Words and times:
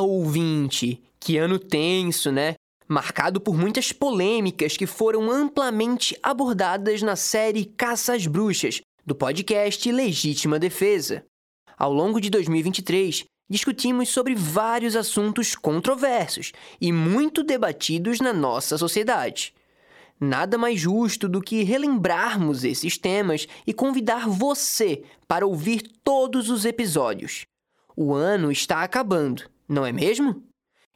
Ouvinte, 0.00 1.02
que 1.18 1.38
ano 1.38 1.58
tenso, 1.58 2.30
né? 2.30 2.54
Marcado 2.88 3.40
por 3.40 3.56
muitas 3.56 3.92
polêmicas 3.92 4.76
que 4.76 4.86
foram 4.86 5.30
amplamente 5.30 6.16
abordadas 6.22 7.02
na 7.02 7.16
série 7.16 7.64
Caça 7.64 8.14
às 8.14 8.26
Bruxas, 8.26 8.80
do 9.04 9.14
podcast 9.14 9.90
Legítima 9.90 10.58
Defesa. 10.58 11.24
Ao 11.76 11.92
longo 11.92 12.20
de 12.20 12.30
2023, 12.30 13.24
discutimos 13.48 14.08
sobre 14.08 14.34
vários 14.34 14.96
assuntos 14.96 15.54
controversos 15.54 16.52
e 16.80 16.90
muito 16.92 17.42
debatidos 17.42 18.20
na 18.20 18.32
nossa 18.32 18.78
sociedade. 18.78 19.54
Nada 20.18 20.56
mais 20.56 20.80
justo 20.80 21.28
do 21.28 21.42
que 21.42 21.62
relembrarmos 21.62 22.64
esses 22.64 22.96
temas 22.96 23.46
e 23.66 23.72
convidar 23.72 24.28
você 24.28 25.02
para 25.28 25.46
ouvir 25.46 25.82
todos 26.02 26.48
os 26.48 26.64
episódios. 26.64 27.44
O 27.94 28.14
ano 28.14 28.50
está 28.50 28.82
acabando, 28.82 29.42
não 29.68 29.84
é 29.84 29.92
mesmo? 29.92 30.42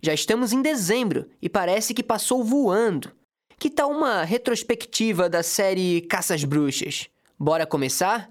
Já 0.02 0.15
estamos 0.15 0.52
em 0.52 0.62
dezembro 0.62 1.29
e 1.42 1.48
parece 1.48 1.92
que 1.92 2.02
passou 2.02 2.42
voando. 2.42 3.10
Que 3.59 3.69
tal 3.69 3.91
uma 3.91 4.24
retrospectiva 4.24 5.29
da 5.29 5.43
série 5.43 6.01
Caças 6.02 6.45
Bruxas? 6.45 7.09
Bora 7.38 7.66
começar? 7.66 8.30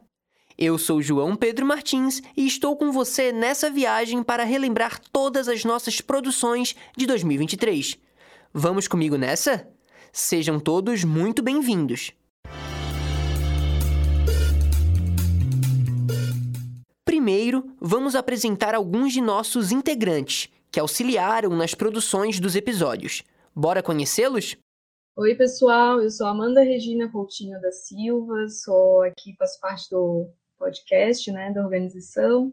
Eu 0.57 0.77
sou 0.77 1.01
João 1.01 1.35
Pedro 1.35 1.65
Martins 1.65 2.21
e 2.35 2.45
estou 2.45 2.75
com 2.75 2.91
você 2.91 3.31
nessa 3.31 3.69
viagem 3.69 4.23
para 4.23 4.43
relembrar 4.43 4.99
todas 5.11 5.47
as 5.47 5.63
nossas 5.63 6.01
produções 6.01 6.75
de 6.97 7.05
2023. 7.05 7.97
Vamos 8.53 8.87
comigo 8.87 9.15
nessa? 9.15 9.67
Sejam 10.11 10.59
todos 10.59 11.03
muito 11.03 11.41
bem-vindos. 11.43 12.11
Primeiro, 17.29 17.75
vamos 17.79 18.15
apresentar 18.15 18.73
alguns 18.73 19.13
de 19.13 19.21
nossos 19.21 19.71
integrantes 19.71 20.49
que 20.71 20.79
auxiliaram 20.79 21.51
nas 21.51 21.75
produções 21.75 22.39
dos 22.39 22.55
episódios. 22.55 23.21
Bora 23.55 23.83
conhecê-los? 23.83 24.57
Oi, 25.15 25.35
pessoal, 25.35 26.01
eu 26.01 26.09
sou 26.09 26.25
Amanda 26.25 26.63
Regina 26.63 27.07
Coutinho 27.07 27.61
da 27.61 27.71
Silva, 27.71 28.47
sou 28.47 29.03
aqui, 29.03 29.35
faço 29.37 29.59
parte 29.61 29.87
do 29.91 30.27
podcast, 30.57 31.31
né, 31.31 31.51
da 31.53 31.63
organização, 31.63 32.51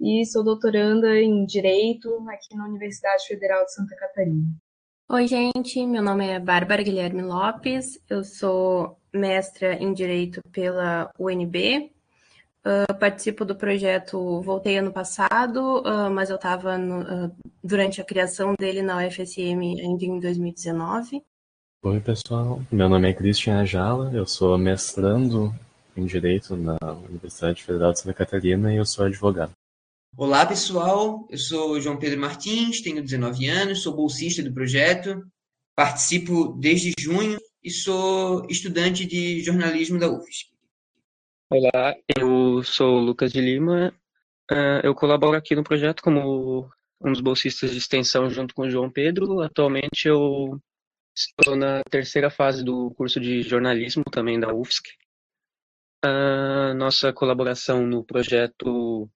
e 0.00 0.26
sou 0.26 0.42
doutoranda 0.42 1.16
em 1.20 1.46
Direito 1.46 2.08
aqui 2.28 2.56
na 2.56 2.66
Universidade 2.66 3.28
Federal 3.28 3.64
de 3.64 3.74
Santa 3.74 3.94
Catarina. 3.94 4.42
Oi, 5.08 5.28
gente, 5.28 5.86
meu 5.86 6.02
nome 6.02 6.26
é 6.26 6.40
Bárbara 6.40 6.82
Guilherme 6.82 7.22
Lopes, 7.22 7.96
eu 8.10 8.24
sou 8.24 8.98
mestra 9.14 9.74
em 9.74 9.92
Direito 9.92 10.40
pela 10.50 11.12
UNB, 11.16 11.94
uh, 12.66 12.98
participo 12.98 13.44
do 13.44 13.54
projeto 13.54 14.42
Voltei 14.42 14.78
ano 14.78 14.92
passado, 14.92 15.80
uh, 15.80 16.10
mas 16.10 16.28
eu 16.28 16.36
estava 16.36 16.76
uh, 16.76 17.34
durante 17.62 18.00
a 18.00 18.04
criação 18.04 18.54
dele 18.58 18.82
na 18.82 19.06
UFSM 19.06 19.80
ainda 19.80 20.04
em 20.04 20.18
2019. 20.18 21.22
Oi, 21.84 22.00
pessoal, 22.00 22.60
meu 22.70 22.88
nome 22.88 23.08
é 23.08 23.14
Cristian 23.14 23.60
Ajala, 23.60 24.10
eu 24.12 24.26
sou 24.26 24.58
mestrando 24.58 25.54
em 25.96 26.04
Direito 26.04 26.56
na 26.56 26.76
Universidade 27.08 27.62
Federal 27.62 27.92
de 27.92 28.00
Santa 28.00 28.14
Catarina 28.14 28.74
e 28.74 28.76
eu 28.76 28.84
sou 28.84 29.06
advogado. 29.06 29.52
Olá, 30.16 30.44
pessoal. 30.46 31.26
Eu 31.30 31.38
sou 31.38 31.80
João 31.80 31.98
Pedro 31.98 32.18
Martins, 32.20 32.80
tenho 32.80 33.02
19 33.02 33.48
anos, 33.48 33.82
sou 33.82 33.94
bolsista 33.94 34.42
do 34.42 34.52
projeto, 34.52 35.22
participo 35.76 36.54
desde 36.58 36.92
junho 36.98 37.38
e 37.62 37.70
sou 37.70 38.46
estudante 38.48 39.04
de 39.06 39.42
jornalismo 39.42 39.98
da 39.98 40.10
UFSC. 40.10 40.55
Olá, 41.48 41.94
eu 42.18 42.60
sou 42.64 42.98
Lucas 42.98 43.32
de 43.32 43.40
Lima. 43.40 43.94
Ah, 44.50 44.80
eu 44.82 44.92
colaboro 44.96 45.36
aqui 45.36 45.54
no 45.54 45.62
projeto 45.62 46.02
como 46.02 46.68
um 47.00 47.12
dos 47.12 47.20
bolsistas 47.20 47.70
de 47.70 47.78
extensão 47.78 48.28
junto 48.28 48.52
com 48.52 48.62
o 48.62 48.70
João 48.70 48.90
Pedro. 48.90 49.40
Atualmente 49.40 50.08
eu 50.08 50.60
estou 51.14 51.54
na 51.54 51.82
terceira 51.88 52.30
fase 52.30 52.64
do 52.64 52.90
curso 52.96 53.20
de 53.20 53.42
jornalismo 53.42 54.02
também 54.10 54.40
da 54.40 54.52
UFSC. 54.52 54.90
A 56.04 56.74
nossa 56.74 57.12
colaboração 57.12 57.86
no 57.86 58.04
projeto 58.04 59.08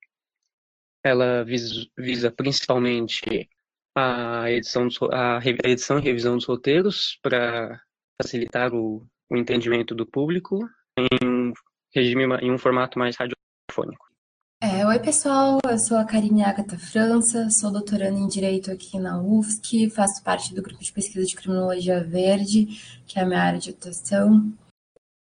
ela 1.04 1.44
visa, 1.44 2.30
principalmente 2.30 3.50
a 3.96 4.48
edição, 4.52 4.86
a 5.10 5.40
edição 5.64 5.98
e 5.98 6.02
revisão 6.02 6.36
dos 6.36 6.46
roteiros 6.46 7.18
para 7.22 7.82
facilitar 8.22 8.72
o, 8.72 9.04
o, 9.28 9.36
entendimento 9.36 9.96
do 9.96 10.06
público 10.06 10.60
em 10.96 11.52
regime 11.94 12.24
em 12.40 12.52
um 12.52 12.58
formato 12.58 12.98
mais 12.98 13.16
radiofônico. 13.16 14.10
É, 14.62 14.86
oi 14.86 14.98
pessoal, 14.98 15.58
eu 15.64 15.78
sou 15.78 15.96
a 15.96 16.04
Karine 16.04 16.44
Agatha 16.44 16.78
França, 16.78 17.48
sou 17.50 17.72
doutoranda 17.72 18.18
em 18.18 18.28
Direito 18.28 18.70
aqui 18.70 18.98
na 18.98 19.18
UFSC, 19.18 19.88
faço 19.88 20.22
parte 20.22 20.54
do 20.54 20.60
grupo 20.60 20.82
de 20.82 20.92
pesquisa 20.92 21.24
de 21.24 21.34
Criminologia 21.34 22.04
Verde, 22.04 22.66
que 23.06 23.18
é 23.18 23.22
a 23.22 23.26
minha 23.26 23.40
área 23.40 23.58
de 23.58 23.70
atuação. 23.70 24.52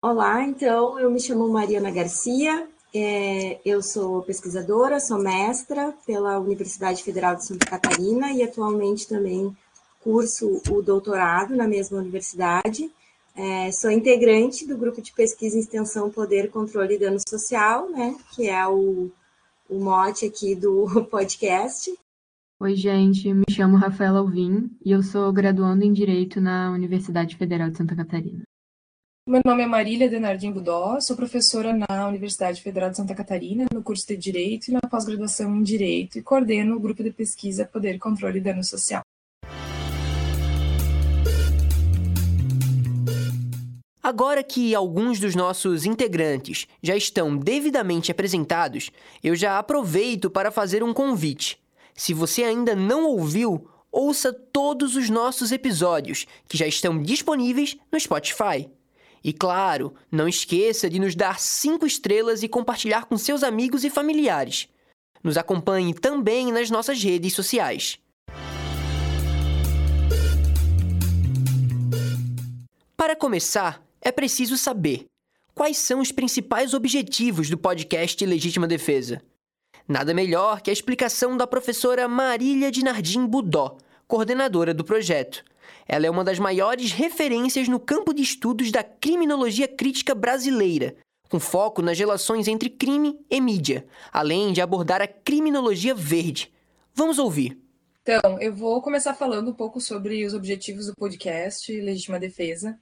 Olá, 0.02 0.44
então, 0.44 0.98
eu 0.98 1.10
me 1.10 1.18
chamo 1.18 1.48
Mariana 1.48 1.90
Garcia, 1.90 2.68
é, 2.94 3.58
eu 3.64 3.82
sou 3.82 4.20
pesquisadora, 4.22 5.00
sou 5.00 5.18
mestra 5.18 5.94
pela 6.06 6.38
Universidade 6.38 7.02
Federal 7.02 7.34
de 7.34 7.46
Santa 7.46 7.64
Catarina 7.64 8.32
e 8.32 8.42
atualmente 8.42 9.08
também 9.08 9.56
curso 10.04 10.60
o 10.68 10.82
doutorado 10.82 11.56
na 11.56 11.66
mesma 11.66 11.98
universidade. 11.98 12.90
É, 13.34 13.72
sou 13.72 13.90
integrante 13.90 14.66
do 14.66 14.76
grupo 14.76 15.00
de 15.00 15.12
pesquisa 15.12 15.56
e 15.56 15.60
extensão 15.60 16.10
Poder, 16.10 16.50
Controle 16.50 16.94
e 16.94 16.98
Dano 16.98 17.18
Social, 17.26 17.90
né, 17.90 18.14
que 18.34 18.48
é 18.48 18.66
o, 18.68 19.10
o 19.68 19.80
mote 19.80 20.26
aqui 20.26 20.54
do 20.54 20.86
podcast. 21.10 21.90
Oi, 22.60 22.76
gente, 22.76 23.32
me 23.32 23.44
chamo 23.50 23.76
Rafaela 23.76 24.18
Alvim 24.18 24.70
e 24.84 24.92
eu 24.92 25.02
sou 25.02 25.32
graduando 25.32 25.82
em 25.82 25.92
Direito 25.92 26.40
na 26.40 26.70
Universidade 26.70 27.36
Federal 27.36 27.70
de 27.70 27.78
Santa 27.78 27.96
Catarina. 27.96 28.42
Meu 29.26 29.40
nome 29.44 29.62
é 29.62 29.66
Marília 29.66 30.10
Denardim 30.10 30.52
Budó, 30.52 31.00
sou 31.00 31.16
professora 31.16 31.72
na 31.72 32.08
Universidade 32.08 32.60
Federal 32.60 32.90
de 32.90 32.96
Santa 32.96 33.14
Catarina, 33.14 33.66
no 33.72 33.82
curso 33.82 34.06
de 34.06 34.16
Direito 34.16 34.68
e 34.68 34.72
na 34.72 34.80
pós-graduação 34.80 35.56
em 35.56 35.62
Direito, 35.62 36.18
e 36.18 36.22
coordeno 36.22 36.76
o 36.76 36.80
grupo 36.80 37.02
de 37.02 37.12
pesquisa 37.12 37.64
Poder, 37.64 37.98
Controle 37.98 38.38
e 38.38 38.42
Dano 38.42 38.62
Social. 38.62 39.02
Agora 44.02 44.42
que 44.42 44.74
alguns 44.74 45.20
dos 45.20 45.36
nossos 45.36 45.86
integrantes 45.86 46.66
já 46.82 46.96
estão 46.96 47.36
devidamente 47.36 48.10
apresentados, 48.10 48.90
eu 49.22 49.36
já 49.36 49.60
aproveito 49.60 50.28
para 50.28 50.50
fazer 50.50 50.82
um 50.82 50.92
convite. 50.92 51.62
Se 51.94 52.12
você 52.12 52.42
ainda 52.42 52.74
não 52.74 53.04
ouviu, 53.04 53.68
ouça 53.92 54.32
todos 54.32 54.96
os 54.96 55.08
nossos 55.08 55.52
episódios, 55.52 56.26
que 56.48 56.58
já 56.58 56.66
estão 56.66 57.00
disponíveis 57.00 57.76
no 57.92 58.00
Spotify. 58.00 58.68
E 59.22 59.32
claro, 59.32 59.94
não 60.10 60.26
esqueça 60.26 60.90
de 60.90 60.98
nos 60.98 61.14
dar 61.14 61.38
5 61.38 61.86
estrelas 61.86 62.42
e 62.42 62.48
compartilhar 62.48 63.04
com 63.04 63.16
seus 63.16 63.44
amigos 63.44 63.84
e 63.84 63.90
familiares. 63.90 64.68
Nos 65.22 65.36
acompanhe 65.36 65.94
também 65.94 66.50
nas 66.50 66.70
nossas 66.70 67.00
redes 67.00 67.34
sociais. 67.34 68.00
Para 72.96 73.14
começar, 73.14 73.80
é 74.02 74.10
preciso 74.10 74.58
saber 74.58 75.06
quais 75.54 75.78
são 75.78 76.00
os 76.00 76.10
principais 76.10 76.74
objetivos 76.74 77.48
do 77.48 77.56
podcast 77.56 78.24
Legítima 78.26 78.66
Defesa. 78.66 79.22
Nada 79.86 80.12
melhor 80.12 80.60
que 80.60 80.70
a 80.70 80.72
explicação 80.72 81.36
da 81.36 81.46
professora 81.46 82.08
Marília 82.08 82.70
de 82.70 82.82
Nardim 82.82 83.26
Budó, 83.26 83.76
coordenadora 84.08 84.74
do 84.74 84.84
projeto. 84.84 85.44
Ela 85.86 86.06
é 86.06 86.10
uma 86.10 86.24
das 86.24 86.38
maiores 86.38 86.92
referências 86.92 87.68
no 87.68 87.78
campo 87.78 88.12
de 88.12 88.22
estudos 88.22 88.70
da 88.70 88.82
criminologia 88.82 89.68
crítica 89.68 90.14
brasileira, 90.14 90.96
com 91.28 91.38
foco 91.38 91.80
nas 91.80 91.98
relações 91.98 92.48
entre 92.48 92.68
crime 92.68 93.18
e 93.30 93.40
mídia, 93.40 93.86
além 94.12 94.52
de 94.52 94.60
abordar 94.60 95.00
a 95.00 95.06
criminologia 95.06 95.94
verde. 95.94 96.52
Vamos 96.94 97.18
ouvir. 97.18 97.58
Então, 98.02 98.40
eu 98.40 98.52
vou 98.54 98.82
começar 98.82 99.14
falando 99.14 99.50
um 99.50 99.54
pouco 99.54 99.80
sobre 99.80 100.26
os 100.26 100.34
objetivos 100.34 100.86
do 100.86 100.94
podcast 100.94 101.72
Legítima 101.80 102.18
Defesa. 102.18 102.76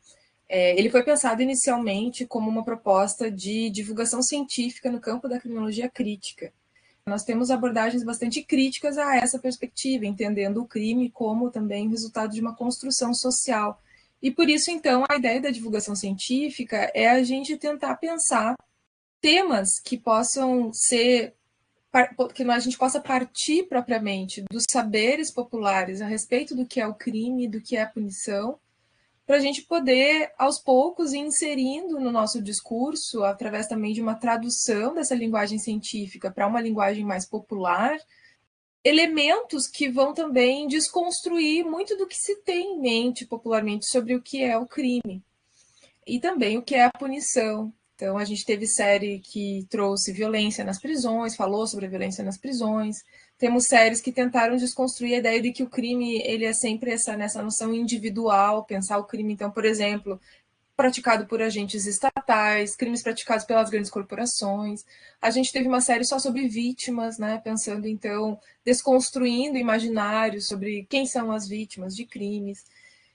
É, 0.52 0.76
ele 0.76 0.90
foi 0.90 1.04
pensado 1.04 1.40
inicialmente 1.40 2.26
como 2.26 2.50
uma 2.50 2.64
proposta 2.64 3.30
de 3.30 3.70
divulgação 3.70 4.20
científica 4.20 4.90
no 4.90 5.00
campo 5.00 5.28
da 5.28 5.38
criminologia 5.38 5.88
crítica, 5.88 6.52
nós 7.06 7.24
temos 7.24 7.50
abordagens 7.50 8.04
bastante 8.04 8.42
críticas 8.42 8.98
a 8.98 9.16
essa 9.16 9.38
perspectiva, 9.38 10.06
entendendo 10.06 10.60
o 10.60 10.66
crime 10.66 11.10
como 11.10 11.50
também 11.50 11.88
resultado 11.88 12.32
de 12.32 12.40
uma 12.40 12.54
construção 12.54 13.14
social. 13.14 13.80
E 14.22 14.30
por 14.30 14.48
isso, 14.48 14.70
então, 14.70 15.04
a 15.08 15.16
ideia 15.16 15.40
da 15.40 15.50
divulgação 15.50 15.94
científica 15.96 16.90
é 16.94 17.08
a 17.08 17.22
gente 17.22 17.56
tentar 17.56 17.96
pensar 17.96 18.54
temas 19.20 19.80
que 19.80 19.96
possam 19.96 20.72
ser 20.72 21.34
que 22.32 22.44
a 22.44 22.58
gente 22.60 22.78
possa 22.78 23.00
partir 23.00 23.64
propriamente 23.64 24.44
dos 24.48 24.62
saberes 24.70 25.32
populares 25.32 26.00
a 26.00 26.06
respeito 26.06 26.54
do 26.54 26.64
que 26.64 26.80
é 26.80 26.86
o 26.86 26.94
crime, 26.94 27.48
do 27.48 27.60
que 27.60 27.76
é 27.76 27.82
a 27.82 27.88
punição, 27.88 28.60
para 29.30 29.36
a 29.36 29.40
gente 29.40 29.62
poder, 29.62 30.32
aos 30.36 30.58
poucos, 30.58 31.12
ir 31.12 31.18
inserindo 31.18 32.00
no 32.00 32.10
nosso 32.10 32.42
discurso, 32.42 33.22
através 33.22 33.68
também 33.68 33.92
de 33.92 34.02
uma 34.02 34.16
tradução 34.16 34.92
dessa 34.92 35.14
linguagem 35.14 35.56
científica 35.56 36.32
para 36.32 36.48
uma 36.48 36.60
linguagem 36.60 37.04
mais 37.04 37.28
popular, 37.28 37.96
elementos 38.82 39.68
que 39.68 39.88
vão 39.88 40.12
também 40.12 40.66
desconstruir 40.66 41.64
muito 41.64 41.96
do 41.96 42.08
que 42.08 42.16
se 42.16 42.42
tem 42.42 42.72
em 42.74 42.80
mente 42.80 43.24
popularmente 43.24 43.86
sobre 43.86 44.16
o 44.16 44.20
que 44.20 44.42
é 44.42 44.58
o 44.58 44.66
crime 44.66 45.22
e 46.04 46.18
também 46.18 46.58
o 46.58 46.62
que 46.62 46.74
é 46.74 46.86
a 46.86 46.90
punição. 46.90 47.72
Então, 48.00 48.16
a 48.16 48.24
gente 48.24 48.46
teve 48.46 48.66
série 48.66 49.18
que 49.18 49.66
trouxe 49.68 50.10
violência 50.10 50.64
nas 50.64 50.80
prisões, 50.80 51.36
falou 51.36 51.66
sobre 51.66 51.84
a 51.84 51.88
violência 51.90 52.24
nas 52.24 52.38
prisões. 52.38 53.04
Temos 53.36 53.66
séries 53.66 54.00
que 54.00 54.10
tentaram 54.10 54.56
desconstruir 54.56 55.16
a 55.16 55.18
ideia 55.18 55.42
de 55.42 55.52
que 55.52 55.62
o 55.62 55.68
crime 55.68 56.18
ele 56.22 56.46
é 56.46 56.54
sempre 56.54 56.92
essa 56.92 57.14
nessa 57.14 57.42
noção 57.42 57.74
individual, 57.74 58.64
pensar 58.64 58.96
o 58.96 59.04
crime, 59.04 59.34
então, 59.34 59.50
por 59.50 59.66
exemplo, 59.66 60.18
praticado 60.74 61.26
por 61.26 61.42
agentes 61.42 61.84
estatais, 61.84 62.74
crimes 62.74 63.02
praticados 63.02 63.44
pelas 63.44 63.68
grandes 63.68 63.90
corporações. 63.90 64.82
A 65.20 65.30
gente 65.30 65.52
teve 65.52 65.68
uma 65.68 65.82
série 65.82 66.06
só 66.06 66.18
sobre 66.18 66.48
vítimas, 66.48 67.18
né, 67.18 67.38
pensando 67.44 67.86
então, 67.86 68.40
desconstruindo 68.64 69.58
imaginários 69.58 70.46
sobre 70.46 70.86
quem 70.88 71.04
são 71.04 71.30
as 71.30 71.46
vítimas 71.46 71.94
de 71.94 72.06
crimes. 72.06 72.64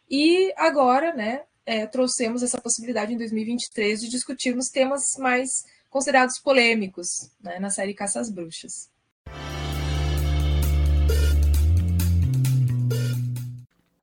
E 0.08 0.54
agora, 0.56 1.12
né, 1.12 1.42
é, 1.66 1.88
trouxemos 1.88 2.44
essa 2.44 2.62
possibilidade 2.62 3.14
em 3.14 3.18
2023 3.18 4.02
de 4.02 4.10
discutirmos 4.10 4.70
temas 4.70 5.02
mais 5.18 5.50
considerados 5.90 6.40
polêmicos 6.40 7.32
né, 7.42 7.60
na 7.60 7.70
série 7.70 7.94
Caça 7.94 8.20
às 8.20 8.30
Bruxas. 8.30 8.90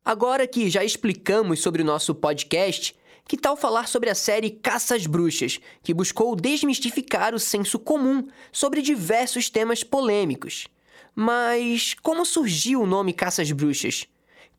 Agora 0.04 0.48
que 0.48 0.68
já 0.68 0.84
explicamos 0.84 1.60
sobre 1.60 1.82
o 1.82 1.84
nosso 1.84 2.12
podcast, 2.14 2.96
que 3.28 3.36
tal 3.36 3.56
falar 3.56 3.86
sobre 3.86 4.10
a 4.10 4.14
série 4.16 4.50
Caça 4.50 4.96
às 4.96 5.06
Bruxas, 5.06 5.60
que 5.82 5.94
buscou 5.94 6.34
desmistificar 6.34 7.34
o 7.34 7.38
senso 7.38 7.78
comum 7.78 8.26
sobre 8.50 8.82
diversos 8.82 9.48
temas 9.48 9.84
polêmicos? 9.84 10.66
Mas 11.14 11.94
como 12.02 12.24
surgiu 12.24 12.82
o 12.82 12.86
nome 12.86 13.12
Caça 13.12 13.42
às 13.42 13.52
Bruxas? 13.52 14.08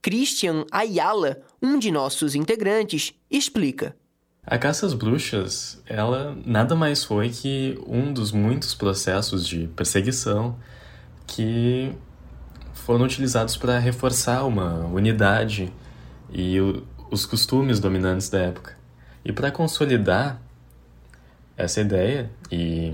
Christian 0.03 0.65
Ayala, 0.69 1.37
um 1.61 1.79
de 1.79 1.89
nossos 1.89 2.35
integrantes, 2.35 3.13
explica. 3.31 3.95
A 4.45 4.57
caça 4.57 4.85
às 4.85 4.93
bruxas, 4.93 5.81
ela 5.87 6.37
nada 6.45 6.75
mais 6.75 7.05
foi 7.05 7.29
que 7.29 7.79
um 7.87 8.11
dos 8.11 8.33
muitos 8.33 8.75
processos 8.75 9.47
de 9.47 9.69
perseguição 9.69 10.57
que 11.25 11.95
foram 12.73 13.05
utilizados 13.05 13.55
para 13.55 13.79
reforçar 13.79 14.43
uma 14.43 14.85
unidade 14.87 15.71
e 16.29 16.59
o, 16.59 16.85
os 17.09 17.25
costumes 17.25 17.79
dominantes 17.79 18.27
da 18.27 18.39
época. 18.39 18.77
E 19.23 19.31
para 19.31 19.51
consolidar 19.51 20.41
essa 21.55 21.79
ideia 21.79 22.29
e, 22.51 22.93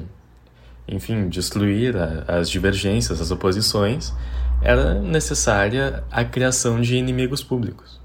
enfim, 0.87 1.27
destruir 1.27 1.97
a, 1.97 2.37
as 2.37 2.47
divergências, 2.47 3.19
as 3.19 3.31
oposições, 3.31 4.13
era 4.61 4.95
necessária 4.95 6.03
a 6.11 6.23
criação 6.23 6.81
de 6.81 6.95
inimigos 6.95 7.43
públicos. 7.43 7.99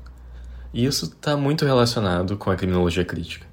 E 0.73 0.85
isso 0.85 1.07
está 1.07 1.37
muito 1.37 1.65
relacionado 1.65 2.37
com 2.37 2.51
a 2.51 2.57
criminologia 2.57 3.05
crítica, 3.05 3.47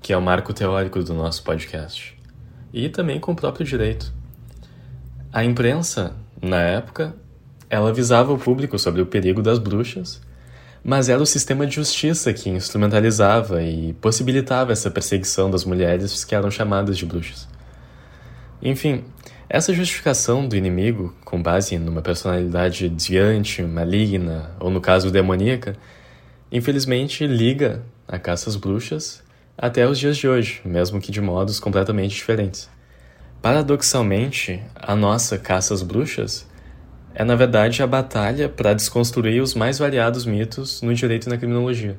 que 0.00 0.12
é 0.12 0.16
o 0.16 0.22
marco 0.22 0.52
teórico 0.52 1.02
do 1.02 1.14
nosso 1.14 1.42
podcast, 1.42 2.16
e 2.72 2.88
também 2.88 3.18
com 3.20 3.32
o 3.32 3.36
próprio 3.36 3.66
direito. 3.66 4.12
A 5.32 5.44
imprensa, 5.44 6.14
na 6.40 6.60
época, 6.60 7.14
ela 7.70 7.90
avisava 7.90 8.32
o 8.32 8.38
público 8.38 8.78
sobre 8.78 9.02
o 9.02 9.06
perigo 9.06 9.42
das 9.42 9.58
bruxas, 9.58 10.20
mas 10.82 11.08
era 11.08 11.22
o 11.22 11.26
sistema 11.26 11.66
de 11.66 11.74
justiça 11.74 12.32
que 12.32 12.48
instrumentalizava 12.48 13.62
e 13.62 13.92
possibilitava 13.94 14.72
essa 14.72 14.90
perseguição 14.90 15.50
das 15.50 15.64
mulheres 15.64 16.24
que 16.24 16.34
eram 16.34 16.50
chamadas 16.50 16.96
de 16.96 17.04
bruxas. 17.04 17.48
Enfim, 18.62 19.04
essa 19.48 19.72
justificação 19.72 20.46
do 20.46 20.56
inimigo, 20.56 21.14
com 21.24 21.42
base 21.42 21.78
numa 21.78 22.02
personalidade 22.02 22.88
desviante, 22.88 23.62
maligna 23.62 24.50
ou, 24.60 24.70
no 24.70 24.80
caso, 24.80 25.10
demoníaca, 25.10 25.76
infelizmente 26.52 27.26
liga 27.26 27.82
a 28.06 28.18
caça 28.18 28.50
às 28.50 28.56
bruxas 28.56 29.22
até 29.56 29.88
os 29.88 29.98
dias 29.98 30.16
de 30.16 30.28
hoje, 30.28 30.60
mesmo 30.64 31.00
que 31.00 31.10
de 31.10 31.20
modos 31.20 31.58
completamente 31.58 32.14
diferentes. 32.14 32.68
Paradoxalmente, 33.40 34.62
a 34.74 34.94
nossa 34.94 35.38
caça 35.38 35.72
às 35.72 35.82
bruxas 35.82 36.46
é, 37.14 37.24
na 37.24 37.34
verdade, 37.34 37.82
a 37.82 37.86
batalha 37.86 38.48
para 38.48 38.74
desconstruir 38.74 39.42
os 39.42 39.54
mais 39.54 39.78
variados 39.78 40.24
mitos 40.24 40.82
no 40.82 40.94
direito 40.94 41.26
e 41.26 41.30
na 41.30 41.38
criminologia, 41.38 41.98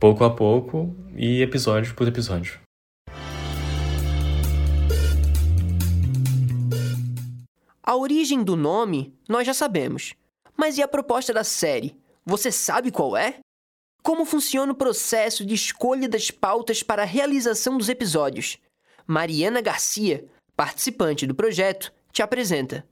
pouco 0.00 0.24
a 0.24 0.30
pouco 0.30 0.96
e 1.14 1.42
episódio 1.42 1.94
por 1.94 2.08
episódio. 2.08 2.61
A 7.92 7.94
origem 7.94 8.42
do 8.42 8.56
nome 8.56 9.14
nós 9.28 9.46
já 9.46 9.52
sabemos. 9.52 10.14
Mas 10.56 10.78
e 10.78 10.82
a 10.82 10.88
proposta 10.88 11.30
da 11.30 11.44
série? 11.44 11.94
Você 12.24 12.50
sabe 12.50 12.90
qual 12.90 13.14
é? 13.14 13.40
Como 14.02 14.24
funciona 14.24 14.72
o 14.72 14.74
processo 14.74 15.44
de 15.44 15.52
escolha 15.52 16.08
das 16.08 16.30
pautas 16.30 16.82
para 16.82 17.02
a 17.02 17.04
realização 17.04 17.76
dos 17.76 17.90
episódios? 17.90 18.56
Mariana 19.06 19.60
Garcia, 19.60 20.26
participante 20.56 21.26
do 21.26 21.34
projeto, 21.34 21.92
te 22.10 22.22
apresenta. 22.22 22.82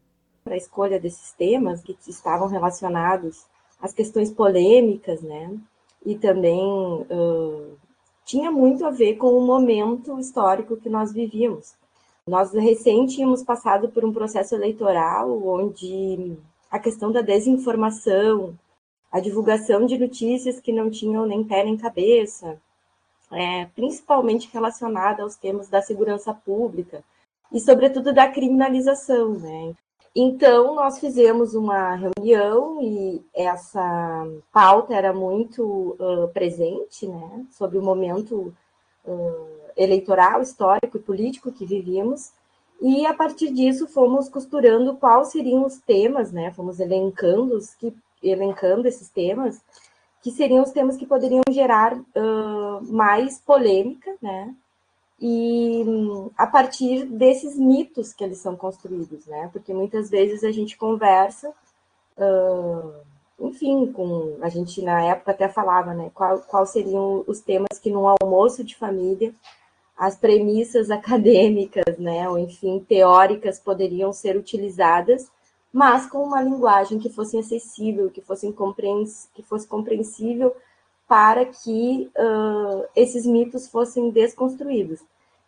A 0.44 0.55
escolha 0.55 1.00
desses 1.00 1.32
temas 1.32 1.81
que 1.81 1.96
estavam 2.06 2.46
relacionados 2.49 3.46
às 3.81 3.94
questões 3.94 4.31
polêmicas, 4.31 5.23
né? 5.23 5.58
E 6.05 6.14
também 6.14 6.62
uh, 6.62 7.79
tinha 8.26 8.50
muito 8.50 8.85
a 8.85 8.91
ver 8.91 9.17
com 9.17 9.29
o 9.29 9.46
momento 9.46 10.20
histórico 10.20 10.76
que 10.76 10.91
nós 10.91 11.11
vivíamos. 11.11 11.80
Nós 12.31 12.53
recém 12.53 13.06
tínhamos 13.06 13.43
passado 13.43 13.88
por 13.88 14.05
um 14.05 14.12
processo 14.12 14.55
eleitoral 14.55 15.29
onde 15.49 16.37
a 16.71 16.79
questão 16.79 17.11
da 17.11 17.23
desinformação, 17.23 18.56
a 19.11 19.19
divulgação 19.19 19.85
de 19.85 19.99
notícias 19.99 20.61
que 20.61 20.73
não 20.73 20.88
tinham 20.88 21.27
nem 21.27 21.43
pé 21.43 21.65
nem 21.65 21.77
cabeça, 21.77 22.56
é, 23.32 23.65
principalmente 23.75 24.49
relacionada 24.53 25.25
aos 25.25 25.35
temas 25.35 25.69
da 25.69 25.82
segurança 25.82 26.32
pública 26.32 27.03
e, 27.53 27.59
sobretudo, 27.59 28.12
da 28.12 28.29
criminalização. 28.29 29.32
Né? 29.32 29.75
Então, 30.15 30.77
nós 30.77 31.00
fizemos 31.00 31.56
uma 31.56 31.97
reunião 31.97 32.81
e 32.81 33.21
essa 33.35 34.25
pauta 34.53 34.94
era 34.94 35.12
muito 35.12 35.97
uh, 35.99 36.29
presente 36.32 37.09
né, 37.09 37.44
sobre 37.50 37.77
o 37.77 37.82
momento 37.82 38.55
uh, 39.05 39.59
eleitoral, 39.76 40.43
histórico 40.43 40.96
e 40.96 41.00
político 41.00 41.52
que 41.52 41.67
vivíamos, 41.67 42.32
e 42.81 43.05
a 43.05 43.12
partir 43.12 43.52
disso 43.52 43.87
fomos 43.87 44.28
costurando 44.28 44.96
quais 44.96 45.29
seriam 45.29 45.67
os 45.67 45.79
temas, 45.79 46.32
né? 46.32 46.50
Fomos 46.53 46.81
elencando, 46.81 47.58
que, 47.79 47.94
elencando 48.22 48.89
esses 48.89 49.10
temas, 49.10 49.60
que 50.22 50.31
seriam 50.31 50.62
os 50.62 50.70
temas 50.70 50.96
que 50.96 51.06
poderiam 51.06 51.43
gerar 51.50 51.94
uh, 51.94 52.93
mais 52.93 53.39
polêmica, 53.39 54.15
né? 54.20 54.55
E 55.20 55.84
a 56.39 56.46
partir 56.46 57.05
desses 57.05 57.58
mitos 57.58 58.15
que 58.15 58.24
eles 58.24 58.39
são 58.39 58.56
construídos, 58.56 59.27
né? 59.27 59.50
Porque 59.53 59.74
muitas 59.74 60.08
vezes 60.08 60.43
a 60.43 60.50
gente 60.50 60.79
conversa, 60.79 61.53
uh, 62.17 62.94
enfim, 63.46 63.93
com 63.93 64.39
a 64.41 64.48
gente 64.48 64.81
na 64.81 65.03
época 65.05 65.32
até 65.32 65.50
falava, 65.50 65.93
né? 65.93 66.10
Qual, 66.15 66.39
qual 66.41 66.65
seriam 66.65 67.24
os 67.27 67.41
temas 67.41 67.79
que 67.79 67.91
num 67.91 68.06
almoço 68.08 68.65
de 68.65 68.74
família 68.74 69.34
as 70.00 70.16
premissas 70.16 70.90
acadêmicas, 70.90 71.98
né, 71.98 72.26
ou 72.26 72.38
enfim, 72.38 72.82
teóricas 72.88 73.60
poderiam 73.60 74.14
ser 74.14 74.34
utilizadas, 74.34 75.30
mas 75.70 76.06
com 76.06 76.22
uma 76.24 76.40
linguagem 76.40 76.98
que 76.98 77.10
fosse 77.10 77.36
acessível, 77.36 78.10
que 78.10 78.22
fosse, 78.22 78.50
que 79.34 79.42
fosse 79.42 79.69
compreensível 79.69 80.56
para 81.06 81.44
que 81.44 82.10
uh, 82.16 82.88
esses 82.96 83.26
mitos 83.26 83.69
fossem 83.69 84.08
desconstruídos. 84.08 85.00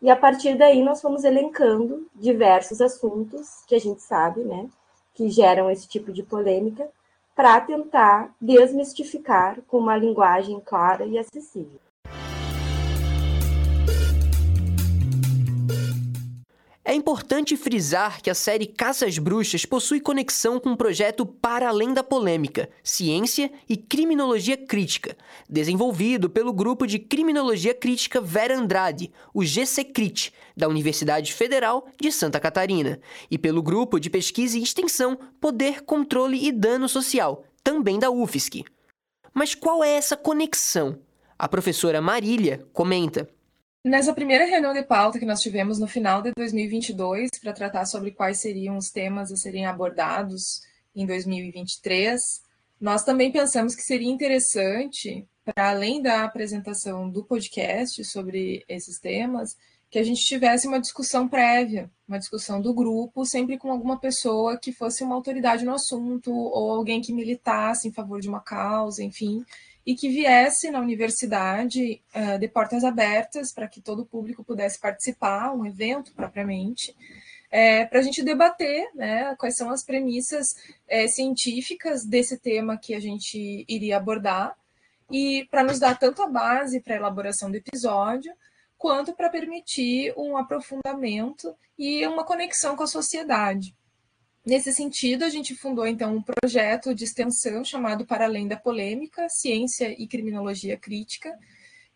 E 0.02 0.10
a 0.10 0.16
partir 0.16 0.54
daí 0.58 0.82
nós 0.82 1.00
fomos 1.00 1.24
elencando 1.24 2.06
diversos 2.14 2.82
assuntos 2.82 3.64
que 3.66 3.74
a 3.74 3.80
gente 3.80 4.02
sabe, 4.02 4.42
né, 4.44 4.68
que 5.14 5.30
geram 5.30 5.70
esse 5.70 5.88
tipo 5.88 6.12
de 6.12 6.22
polêmica, 6.22 6.86
para 7.34 7.58
tentar 7.62 8.34
desmistificar 8.38 9.62
com 9.62 9.78
uma 9.78 9.96
linguagem 9.96 10.60
clara 10.60 11.06
e 11.06 11.18
acessível. 11.18 11.80
É 16.84 16.92
importante 16.92 17.56
frisar 17.56 18.20
que 18.20 18.28
a 18.28 18.34
série 18.34 18.66
Caça 18.66 19.06
às 19.06 19.16
Bruxas 19.16 19.64
possui 19.64 20.00
conexão 20.00 20.58
com 20.58 20.70
um 20.70 20.76
projeto 20.76 21.24
Para 21.24 21.68
Além 21.68 21.94
da 21.94 22.02
Polêmica, 22.02 22.68
Ciência 22.82 23.52
e 23.68 23.76
Criminologia 23.76 24.56
Crítica, 24.56 25.16
desenvolvido 25.48 26.28
pelo 26.28 26.52
Grupo 26.52 26.84
de 26.84 26.98
Criminologia 26.98 27.72
Crítica 27.72 28.20
Vera 28.20 28.58
Andrade, 28.58 29.12
o 29.32 29.44
GCCRIT, 29.44 30.32
da 30.56 30.66
Universidade 30.66 31.32
Federal 31.32 31.86
de 32.00 32.10
Santa 32.10 32.40
Catarina, 32.40 33.00
e 33.30 33.38
pelo 33.38 33.62
Grupo 33.62 34.00
de 34.00 34.10
Pesquisa 34.10 34.58
e 34.58 34.62
Extensão 34.64 35.16
Poder, 35.40 35.82
Controle 35.82 36.44
e 36.44 36.50
Dano 36.50 36.88
Social, 36.88 37.44
também 37.62 37.96
da 37.96 38.10
UFSC. 38.10 38.64
Mas 39.32 39.54
qual 39.54 39.84
é 39.84 39.90
essa 39.90 40.16
conexão? 40.16 40.98
A 41.38 41.46
professora 41.46 42.00
Marília 42.00 42.66
comenta. 42.72 43.28
Nessa 43.84 44.14
primeira 44.14 44.44
reunião 44.44 44.72
de 44.72 44.84
pauta 44.84 45.18
que 45.18 45.26
nós 45.26 45.40
tivemos 45.40 45.80
no 45.80 45.88
final 45.88 46.22
de 46.22 46.30
2022 46.36 47.30
para 47.40 47.52
tratar 47.52 47.84
sobre 47.84 48.12
quais 48.12 48.40
seriam 48.40 48.76
os 48.76 48.90
temas 48.90 49.32
a 49.32 49.36
serem 49.36 49.66
abordados 49.66 50.62
em 50.94 51.04
2023, 51.04 52.20
nós 52.80 53.02
também 53.02 53.32
pensamos 53.32 53.74
que 53.74 53.82
seria 53.82 54.08
interessante, 54.08 55.26
para 55.44 55.70
além 55.70 56.00
da 56.00 56.22
apresentação 56.22 57.10
do 57.10 57.24
podcast 57.24 58.04
sobre 58.04 58.64
esses 58.68 59.00
temas, 59.00 59.56
que 59.90 59.98
a 59.98 60.04
gente 60.04 60.24
tivesse 60.24 60.68
uma 60.68 60.80
discussão 60.80 61.26
prévia, 61.26 61.90
uma 62.06 62.20
discussão 62.20 62.60
do 62.60 62.72
grupo, 62.72 63.26
sempre 63.26 63.58
com 63.58 63.72
alguma 63.72 63.98
pessoa 63.98 64.56
que 64.56 64.70
fosse 64.70 65.02
uma 65.02 65.16
autoridade 65.16 65.64
no 65.64 65.74
assunto, 65.74 66.32
ou 66.32 66.70
alguém 66.70 67.00
que 67.00 67.12
militasse 67.12 67.88
em 67.88 67.92
favor 67.92 68.20
de 68.20 68.28
uma 68.28 68.40
causa, 68.40 69.02
enfim, 69.02 69.44
e 69.84 69.94
que 69.94 70.08
viesse 70.08 70.70
na 70.70 70.80
universidade 70.80 72.00
uh, 72.14 72.38
de 72.38 72.48
portas 72.48 72.84
abertas 72.84 73.52
para 73.52 73.66
que 73.66 73.80
todo 73.80 74.02
o 74.02 74.06
público 74.06 74.44
pudesse 74.44 74.80
participar, 74.80 75.52
um 75.52 75.66
evento 75.66 76.12
propriamente, 76.14 76.94
é, 77.50 77.84
para 77.84 77.98
a 77.98 78.02
gente 78.02 78.22
debater 78.22 78.88
né, 78.94 79.36
quais 79.36 79.56
são 79.56 79.70
as 79.70 79.84
premissas 79.84 80.54
é, 80.88 81.06
científicas 81.06 82.04
desse 82.04 82.38
tema 82.38 82.78
que 82.78 82.94
a 82.94 83.00
gente 83.00 83.64
iria 83.68 83.98
abordar, 83.98 84.56
e 85.10 85.46
para 85.50 85.62
nos 85.62 85.78
dar 85.78 85.98
tanto 85.98 86.22
a 86.22 86.26
base 86.26 86.80
para 86.80 86.94
a 86.94 86.96
elaboração 86.96 87.50
do 87.50 87.56
episódio, 87.56 88.32
quanto 88.78 89.12
para 89.12 89.28
permitir 89.28 90.14
um 90.16 90.36
aprofundamento 90.36 91.54
e 91.78 92.06
uma 92.06 92.24
conexão 92.24 92.74
com 92.74 92.82
a 92.82 92.86
sociedade. 92.86 93.76
Nesse 94.44 94.72
sentido, 94.72 95.24
a 95.24 95.28
gente 95.28 95.54
fundou 95.54 95.86
então 95.86 96.16
um 96.16 96.22
projeto 96.22 96.92
de 96.94 97.04
extensão 97.04 97.64
chamado 97.64 98.04
Para 98.04 98.24
Além 98.24 98.48
da 98.48 98.56
Polêmica, 98.56 99.28
Ciência 99.28 99.94
e 99.96 100.06
Criminologia 100.06 100.76
Crítica, 100.76 101.32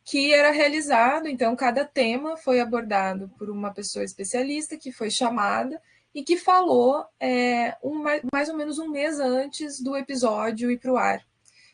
que 0.05 0.33
era 0.33 0.53
realizado, 0.53 1.27
então 1.27 1.57
cada 1.57 1.85
tema 1.85 2.37
foi 2.37 2.61
abordado 2.61 3.29
por 3.37 3.51
uma 3.51 3.75
pessoa 3.75 4.05
especialista 4.05 4.77
que 4.77 4.93
foi 4.93 5.11
chamada 5.11 5.83
e 6.15 6.23
que 6.23 6.37
falou 6.37 7.05
é, 7.19 7.77
um, 7.83 8.05
mais 8.33 8.49
ou 8.49 8.57
menos 8.57 8.79
um 8.79 8.89
mês 8.89 9.19
antes 9.19 9.83
do 9.83 9.97
episódio 9.97 10.71
ir 10.71 10.79
para 10.79 10.93
o 10.93 10.97
ar. 10.97 11.27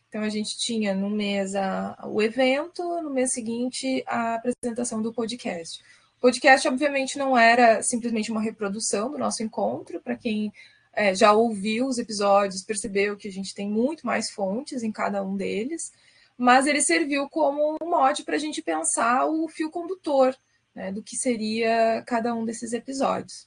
Então 0.08 0.22
a 0.22 0.30
gente 0.30 0.58
tinha 0.58 0.94
no 0.94 1.10
mês 1.10 1.54
a, 1.54 1.98
o 2.06 2.22
evento, 2.22 2.82
no 3.02 3.10
mês 3.10 3.32
seguinte 3.32 4.02
a 4.06 4.36
apresentação 4.36 5.02
do 5.02 5.12
podcast. 5.12 5.82
Podcast, 6.22 6.66
obviamente, 6.66 7.18
não 7.18 7.36
era 7.36 7.82
simplesmente 7.82 8.30
uma 8.30 8.40
reprodução 8.40 9.10
do 9.10 9.18
nosso 9.18 9.42
encontro, 9.42 10.00
para 10.00 10.16
quem 10.16 10.50
é, 10.94 11.14
já 11.14 11.32
ouviu 11.32 11.86
os 11.86 11.98
episódios, 11.98 12.62
percebeu 12.62 13.16
que 13.16 13.28
a 13.28 13.32
gente 13.32 13.54
tem 13.54 13.68
muito 13.68 14.06
mais 14.06 14.30
fontes 14.30 14.82
em 14.82 14.90
cada 14.90 15.22
um 15.22 15.36
deles 15.36 15.92
mas 16.36 16.66
ele 16.66 16.80
serviu 16.80 17.28
como 17.28 17.78
um 17.80 17.88
mote 17.88 18.24
para 18.24 18.34
a 18.36 18.38
gente 18.38 18.62
pensar 18.62 19.26
o 19.26 19.48
fio 19.48 19.70
condutor 19.70 20.34
né, 20.74 20.90
do 20.90 21.00
que 21.00 21.16
seria 21.16 22.02
cada 22.04 22.34
um 22.34 22.44
desses 22.44 22.72
episódios. 22.72 23.46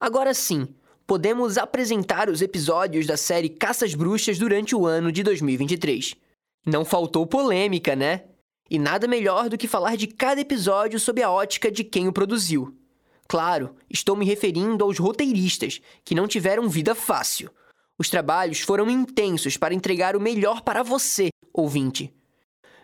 Agora 0.00 0.32
sim, 0.34 0.68
podemos 1.06 1.58
apresentar 1.58 2.28
os 2.28 2.42
episódios 2.42 3.06
da 3.06 3.16
série 3.16 3.48
Caças 3.48 3.94
Bruxas 3.94 4.38
durante 4.38 4.74
o 4.74 4.86
ano 4.86 5.10
de 5.10 5.22
2023. 5.22 6.14
Não 6.68 6.84
faltou 6.84 7.26
polêmica, 7.26 7.96
né? 7.96 8.24
E 8.68 8.78
nada 8.78 9.08
melhor 9.08 9.48
do 9.48 9.56
que 9.56 9.66
falar 9.66 9.96
de 9.96 10.06
cada 10.06 10.42
episódio 10.42 11.00
sob 11.00 11.22
a 11.22 11.30
ótica 11.30 11.72
de 11.72 11.82
quem 11.82 12.06
o 12.06 12.12
produziu. 12.12 12.76
Claro, 13.26 13.74
estou 13.88 14.14
me 14.14 14.26
referindo 14.26 14.84
aos 14.84 14.98
roteiristas, 14.98 15.80
que 16.04 16.14
não 16.14 16.28
tiveram 16.28 16.68
vida 16.68 16.94
fácil. 16.94 17.50
Os 17.98 18.10
trabalhos 18.10 18.60
foram 18.60 18.90
intensos 18.90 19.56
para 19.56 19.72
entregar 19.72 20.14
o 20.14 20.20
melhor 20.20 20.60
para 20.60 20.82
você, 20.82 21.30
ouvinte. 21.54 22.12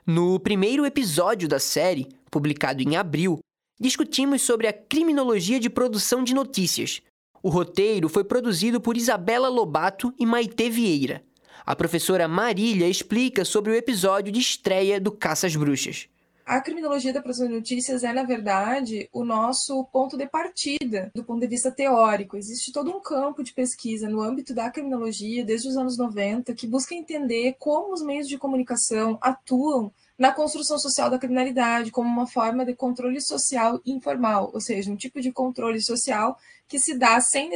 No 0.07 0.41
primeiro 0.41 0.87
episódio 0.87 1.47
da 1.47 1.59
série, 1.59 2.09
publicado 2.31 2.83
em 2.83 2.97
abril, 2.97 3.39
discutimos 3.79 4.41
sobre 4.41 4.67
a 4.67 4.73
criminologia 4.73 5.61
de 5.61 5.69
produção 5.69 6.25
de 6.25 6.33
notícias. 6.33 7.03
O 7.43 7.51
roteiro 7.51 8.09
foi 8.09 8.25
produzido 8.25 8.81
por 8.81 8.97
Isabela 8.97 9.51
Lobato 9.51 10.11
e 10.19 10.25
Maite 10.25 10.71
Vieira. 10.71 11.23
A 11.67 11.75
professora 11.75 12.29
Marília 12.29 12.87
explica 12.87 13.43
sobre 13.43 13.73
o 13.73 13.75
episódio 13.75 14.31
de 14.31 14.39
estreia 14.39 15.01
do 15.01 15.11
Caças 15.11 15.57
Bruxas. 15.57 16.11
A 16.45 16.61
criminologia 16.61 17.11
da 17.11 17.23
produção 17.23 17.47
de 17.47 17.55
notícias 17.55 18.05
é, 18.05 18.13
na 18.13 18.23
verdade, 18.23 19.09
o 19.11 19.25
nosso 19.25 19.83
ponto 19.85 20.15
de 20.15 20.27
partida 20.27 21.11
do 21.15 21.25
ponto 21.25 21.41
de 21.41 21.47
vista 21.47 21.71
teórico. 21.71 22.37
Existe 22.37 22.71
todo 22.71 22.95
um 22.95 23.01
campo 23.01 23.43
de 23.43 23.55
pesquisa 23.55 24.11
no 24.11 24.21
âmbito 24.21 24.53
da 24.53 24.71
criminologia, 24.71 25.43
desde 25.43 25.67
os 25.67 25.77
anos 25.79 25.97
90, 25.97 26.53
que 26.53 26.67
busca 26.67 26.95
entender 26.95 27.57
como 27.59 27.95
os 27.95 28.03
meios 28.03 28.29
de 28.29 28.37
comunicação 28.37 29.17
atuam 29.23 29.91
na 30.19 30.33
construção 30.33 30.79
social 30.79 31.09
da 31.09 31.19
criminalidade, 31.19 31.91
como 31.91 32.11
uma 32.11 32.27
forma 32.27 32.67
de 32.67 32.75
controle 32.75 33.23
social 33.23 33.81
informal, 33.87 34.51
ou 34.53 34.61
seja, 34.61 34.93
um 34.93 34.97
tipo 34.97 35.19
de 35.19 35.33
controle 35.33 35.81
social 35.81 36.37
que 36.69 36.79
se 36.79 36.95
dá 36.99 37.19
sem 37.23 37.49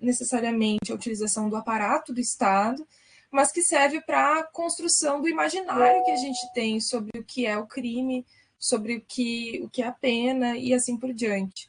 necessariamente 0.00 0.92
a 0.92 0.94
utilização 0.94 1.48
do 1.48 1.56
aparato 1.56 2.14
do 2.14 2.20
Estado, 2.20 2.86
mas 3.30 3.52
que 3.52 3.62
serve 3.62 4.00
para 4.00 4.40
a 4.40 4.44
construção 4.44 5.20
do 5.20 5.28
imaginário 5.28 6.04
que 6.04 6.10
a 6.10 6.16
gente 6.16 6.40
tem 6.54 6.80
sobre 6.80 7.18
o 7.18 7.24
que 7.24 7.46
é 7.46 7.56
o 7.58 7.66
crime, 7.66 8.24
sobre 8.58 8.96
o 8.96 9.00
que, 9.00 9.60
o 9.64 9.68
que 9.68 9.82
é 9.82 9.86
a 9.86 9.92
pena 9.92 10.56
e 10.56 10.72
assim 10.72 10.96
por 10.96 11.12
diante. 11.12 11.68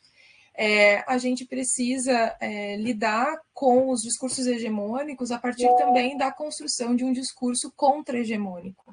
É, 0.60 1.04
a 1.08 1.20
gente 1.20 1.46
precisa 1.46 2.36
é, 2.40 2.76
lidar 2.78 3.38
com 3.54 3.92
os 3.92 4.02
discursos 4.02 4.48
hegemônicos 4.48 5.32
a 5.32 5.38
partir 5.38 5.68
também 5.78 6.18
da 6.18 6.32
construção 6.32 6.96
de 6.96 7.04
um 7.04 7.14
discurso 7.14 7.72
contra-hegemônico. 7.76 8.92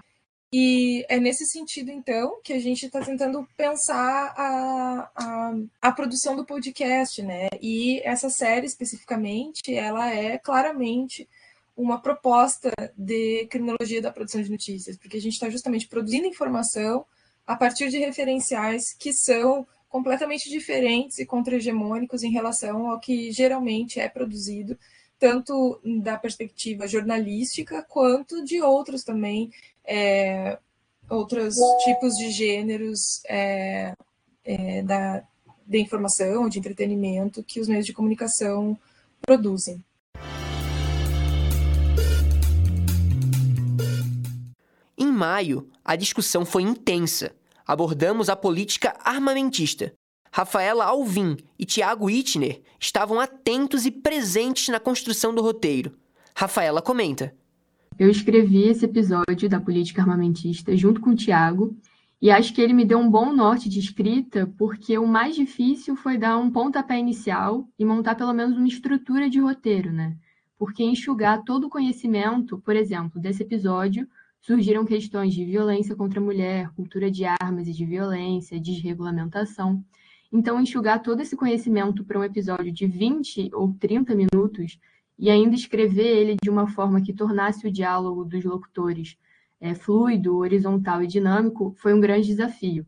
E 0.53 1.05
é 1.09 1.19
nesse 1.19 1.47
sentido, 1.47 1.91
então, 1.91 2.41
que 2.45 2.53
a 2.53 2.61
gente 2.61 2.87
está 2.87 3.01
tentando 3.01 3.45
pensar 3.57 4.33
a, 4.37 5.11
a, 5.17 5.55
a, 5.83 5.91
produção 5.91 6.37
do 6.37 6.45
podcast, 6.45 7.21
né? 7.23 7.49
E 7.61 8.01
essa 8.05 8.31
série, 8.31 8.65
especificamente, 8.65 9.75
ela 9.75 10.15
é 10.15 10.39
claramente 10.39 11.29
uma 11.77 12.01
proposta 12.01 12.71
de 12.97 13.47
criminologia 13.47 14.01
da 14.01 14.13
produção 14.13 14.41
de 14.41 14.51
notícias, 14.51 14.97
porque 14.97 15.17
a 15.17 15.21
gente 15.21 15.33
está 15.33 15.51
justamente 15.51 15.89
produzindo 15.89 16.27
informação 16.27 17.05
a 17.47 17.57
partir 17.57 17.91
de 17.91 17.99
referenciais 17.99 18.93
que 18.93 19.13
são 19.13 19.67
completamente 19.89 20.49
diferentes 20.49 21.19
e 21.19 21.27
contra-hegemônicos 21.27 22.23
em 22.23 22.33
relação 22.33 22.91
ao 22.91 22.99
que 22.99 23.31
geralmente 23.31 24.01
é 24.01 24.09
produzido, 24.09 24.79
tanto 25.19 25.81
da 26.03 26.17
perspectiva 26.17 26.89
jornalística 26.89 27.83
quanto 27.89 28.45
de 28.45 28.61
outros 28.61 29.05
também, 29.05 29.51
é, 29.85 30.59
outros 31.09 31.55
tipos 31.85 32.15
de 32.15 32.31
gêneros 32.31 33.23
é, 33.29 33.95
é, 34.45 34.83
da, 34.83 35.23
de 35.67 35.79
informação, 35.79 36.49
de 36.49 36.59
entretenimento 36.59 37.45
que 37.45 37.61
os 37.61 37.69
meios 37.69 37.87
de 37.87 37.93
comunicação 37.93 38.79
produzem. 39.23 39.83
Maio, 45.15 45.69
a 45.85 45.97
discussão 45.97 46.45
foi 46.45 46.63
intensa. 46.63 47.35
Abordamos 47.67 48.29
a 48.29 48.37
política 48.37 48.95
armamentista. 49.03 49.95
Rafaela 50.31 50.85
Alvim 50.85 51.37
e 51.57 51.65
Tiago 51.65 52.11
Itner 52.11 52.61
estavam 52.81 53.21
atentos 53.21 53.87
e 53.87 53.91
presentes 53.91 54.69
na 54.69 54.81
construção 54.81 55.33
do 55.33 55.41
roteiro. 55.41 55.93
Rafaela 56.37 56.83
comenta. 56.83 57.33
Eu 57.97 58.11
escrevi 58.11 58.65
esse 58.65 58.85
episódio 58.85 59.49
da 59.49 59.61
política 59.61 60.03
armamentista 60.03 60.77
junto 60.77 61.01
com 61.01 61.11
o 61.11 61.15
Tiago 61.15 61.77
e 62.21 62.31
acho 62.31 62.53
que 62.53 62.61
ele 62.61 62.73
me 62.73 62.85
deu 62.85 62.99
um 62.99 63.09
bom 63.09 63.33
norte 63.33 63.69
de 63.69 63.79
escrita, 63.79 64.53
porque 64.59 64.99
o 64.99 65.07
mais 65.07 65.37
difícil 65.37 65.95
foi 65.95 66.19
dar 66.19 66.37
um 66.37 66.51
pontapé 66.51 66.99
inicial 66.99 67.69
e 67.79 67.85
montar 67.85 68.17
pelo 68.17 68.33
menos 68.33 68.57
uma 68.57 68.67
estrutura 68.67 69.31
de 69.31 69.39
roteiro, 69.39 69.93
né? 69.93 70.17
Porque 70.59 70.83
enxugar 70.83 71.45
todo 71.45 71.69
o 71.69 71.71
conhecimento, 71.71 72.59
por 72.59 72.75
exemplo, 72.75 73.21
desse 73.21 73.43
episódio 73.43 74.09
surgiram 74.45 74.85
questões 74.85 75.33
de 75.33 75.43
violência 75.43 75.97
contra 75.97 76.21
a 76.21 76.23
mulher, 76.23 76.69
cultura 76.77 77.11
de 77.11 77.25
armas 77.25 77.67
e 77.67 77.73
de 77.73 77.87
violência, 77.87 78.61
desregulamentação. 78.61 79.83
Então, 80.31 80.61
enxugar 80.61 81.03
todo 81.03 81.23
esse 81.23 81.35
conhecimento 81.35 82.05
para 82.05 82.19
um 82.19 82.25
episódio 82.25 82.71
de 82.71 82.87
20 82.87 83.49
ou 83.55 83.73
30 83.81 84.15
minutos 84.15 84.79
e 85.19 85.31
ainda 85.31 85.55
escrever 85.55 86.07
ele 86.07 86.37
de 86.43 86.51
uma 86.51 86.67
forma 86.67 87.01
que 87.01 87.15
tornasse 87.15 87.67
o 87.67 87.73
diálogo 87.73 88.23
dos 88.23 88.45
locutores 88.45 89.17
é, 89.59 89.75
fluido, 89.75 90.37
horizontal 90.37 91.03
e 91.03 91.07
dinâmico 91.07 91.75
foi 91.79 91.95
um 91.95 92.01
grande 92.01 92.27
desafio. 92.27 92.85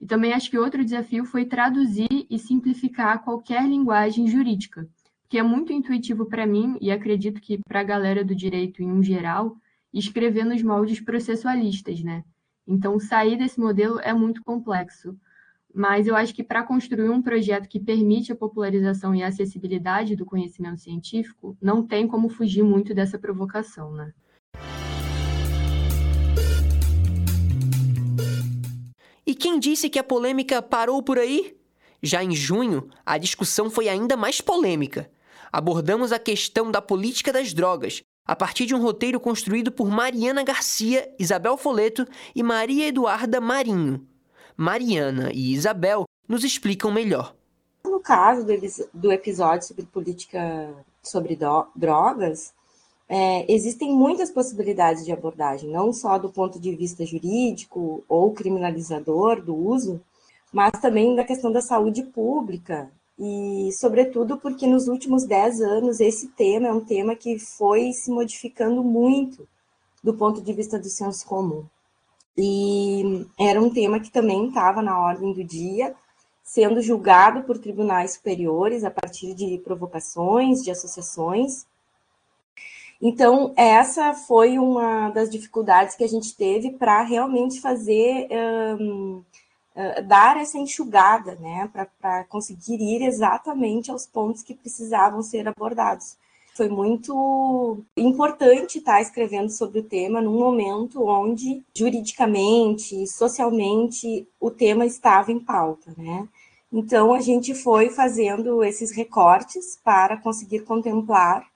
E 0.00 0.06
também 0.06 0.32
acho 0.32 0.48
que 0.48 0.58
outro 0.58 0.84
desafio 0.84 1.24
foi 1.24 1.44
traduzir 1.44 2.26
e 2.30 2.38
simplificar 2.38 3.24
qualquer 3.24 3.68
linguagem 3.68 4.28
jurídica, 4.28 4.88
que 5.28 5.36
é 5.36 5.42
muito 5.42 5.72
intuitivo 5.72 6.26
para 6.26 6.46
mim 6.46 6.76
e 6.80 6.92
acredito 6.92 7.40
que 7.40 7.58
para 7.66 7.80
a 7.80 7.84
galera 7.84 8.24
do 8.24 8.36
direito 8.36 8.84
em 8.84 9.02
geral, 9.02 9.56
escrever 9.92 10.44
nos 10.44 10.62
moldes 10.62 11.00
processualistas, 11.00 12.02
né? 12.02 12.24
Então, 12.66 12.98
sair 12.98 13.36
desse 13.36 13.58
modelo 13.60 13.98
é 14.00 14.12
muito 14.12 14.42
complexo. 14.42 15.16
Mas 15.74 16.06
eu 16.06 16.14
acho 16.14 16.34
que 16.34 16.44
para 16.44 16.62
construir 16.62 17.08
um 17.08 17.22
projeto 17.22 17.66
que 17.68 17.80
permite 17.80 18.30
a 18.30 18.36
popularização 18.36 19.14
e 19.14 19.22
a 19.22 19.28
acessibilidade 19.28 20.14
do 20.14 20.26
conhecimento 20.26 20.80
científico, 20.80 21.56
não 21.60 21.82
tem 21.86 22.06
como 22.06 22.28
fugir 22.28 22.62
muito 22.62 22.94
dessa 22.94 23.18
provocação, 23.18 23.92
né? 23.92 24.12
E 29.26 29.34
quem 29.34 29.58
disse 29.58 29.88
que 29.88 29.98
a 29.98 30.04
polêmica 30.04 30.60
parou 30.60 31.02
por 31.02 31.18
aí? 31.18 31.56
Já 32.02 32.22
em 32.22 32.34
junho, 32.34 32.90
a 33.06 33.16
discussão 33.16 33.70
foi 33.70 33.88
ainda 33.88 34.16
mais 34.16 34.40
polêmica. 34.40 35.10
Abordamos 35.50 36.12
a 36.12 36.18
questão 36.18 36.70
da 36.70 36.82
política 36.82 37.32
das 37.32 37.54
drogas, 37.54 38.02
a 38.24 38.36
partir 38.36 38.66
de 38.66 38.74
um 38.74 38.80
roteiro 38.80 39.18
construído 39.18 39.72
por 39.72 39.90
Mariana 39.90 40.44
Garcia, 40.44 41.12
Isabel 41.18 41.56
Foleto 41.56 42.06
e 42.34 42.42
Maria 42.42 42.88
Eduarda 42.88 43.40
Marinho. 43.40 44.06
Mariana 44.56 45.30
e 45.32 45.52
Isabel 45.52 46.04
nos 46.28 46.44
explicam 46.44 46.90
melhor. 46.90 47.34
No 47.84 48.00
caso 48.00 48.46
do, 48.92 49.12
episódio 49.12 49.66
sobre 49.66 49.84
política 49.84 50.72
sobre 51.02 51.36
drogas, 51.74 52.54
é, 53.08 53.52
existem 53.52 53.92
muitas 53.92 54.30
possibilidades 54.30 55.04
de 55.04 55.12
abordagem, 55.12 55.68
não 55.68 55.92
só 55.92 56.16
do 56.16 56.30
ponto 56.30 56.60
de 56.60 56.74
vista 56.74 57.04
jurídico 57.04 58.04
ou 58.08 58.32
criminalizador 58.32 59.42
do 59.42 59.54
uso, 59.54 60.00
mas 60.52 60.70
também 60.80 61.16
da 61.16 61.24
questão 61.24 61.50
da 61.50 61.60
saúde 61.60 62.04
pública, 62.04 62.90
e, 63.22 63.70
sobretudo, 63.72 64.36
porque 64.36 64.66
nos 64.66 64.88
últimos 64.88 65.24
dez 65.24 65.60
anos 65.60 66.00
esse 66.00 66.28
tema 66.28 66.66
é 66.66 66.72
um 66.72 66.84
tema 66.84 67.14
que 67.14 67.38
foi 67.38 67.92
se 67.92 68.10
modificando 68.10 68.82
muito 68.82 69.48
do 70.02 70.12
ponto 70.14 70.42
de 70.42 70.52
vista 70.52 70.78
do 70.78 70.88
senso 70.88 71.24
comum. 71.26 71.64
E 72.36 73.24
era 73.38 73.60
um 73.60 73.70
tema 73.70 74.00
que 74.00 74.10
também 74.10 74.48
estava 74.48 74.82
na 74.82 74.98
ordem 74.98 75.32
do 75.32 75.44
dia, 75.44 75.94
sendo 76.42 76.82
julgado 76.82 77.44
por 77.44 77.58
tribunais 77.58 78.14
superiores 78.14 78.82
a 78.82 78.90
partir 78.90 79.34
de 79.34 79.58
provocações, 79.58 80.62
de 80.62 80.70
associações, 80.72 81.64
então, 83.04 83.52
essa 83.56 84.14
foi 84.14 84.56
uma 84.60 85.10
das 85.10 85.28
dificuldades 85.28 85.96
que 85.96 86.04
a 86.04 86.08
gente 86.08 86.36
teve 86.36 86.70
para 86.70 87.02
realmente 87.02 87.60
fazer, 87.60 88.28
um, 88.80 89.24
uh, 89.76 90.02
dar 90.06 90.36
essa 90.36 90.58
enxugada, 90.58 91.36
né, 91.36 91.70
para 92.00 92.24
conseguir 92.24 92.80
ir 92.80 93.02
exatamente 93.02 93.90
aos 93.90 94.06
pontos 94.06 94.42
que 94.42 94.54
precisavam 94.54 95.22
ser 95.22 95.48
abordados. 95.48 96.16
Foi 96.54 96.68
muito 96.68 97.82
importante 97.96 98.78
estar 98.78 99.00
escrevendo 99.00 99.50
sobre 99.50 99.80
o 99.80 99.82
tema 99.82 100.20
num 100.20 100.38
momento 100.38 101.02
onde, 101.02 101.62
juridicamente, 101.74 103.06
socialmente, 103.06 104.28
o 104.38 104.50
tema 104.50 104.84
estava 104.84 105.32
em 105.32 105.40
pauta, 105.40 105.94
né? 105.96 106.28
Então, 106.70 107.12
a 107.12 107.20
gente 107.20 107.54
foi 107.54 107.90
fazendo 107.90 108.62
esses 108.64 108.92
recortes 108.92 109.78
para 109.82 110.16
conseguir 110.16 110.60
contemplar 110.60 111.46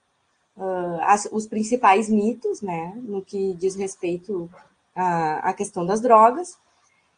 uh, 0.55 0.99
as, 1.01 1.27
os 1.31 1.47
principais 1.47 2.09
mitos, 2.09 2.61
né, 2.61 2.93
no 3.03 3.21
que 3.21 3.53
diz 3.53 3.75
respeito 3.75 4.49
à 4.95 5.53
questão 5.53 5.85
das 5.85 6.01
drogas, 6.01 6.57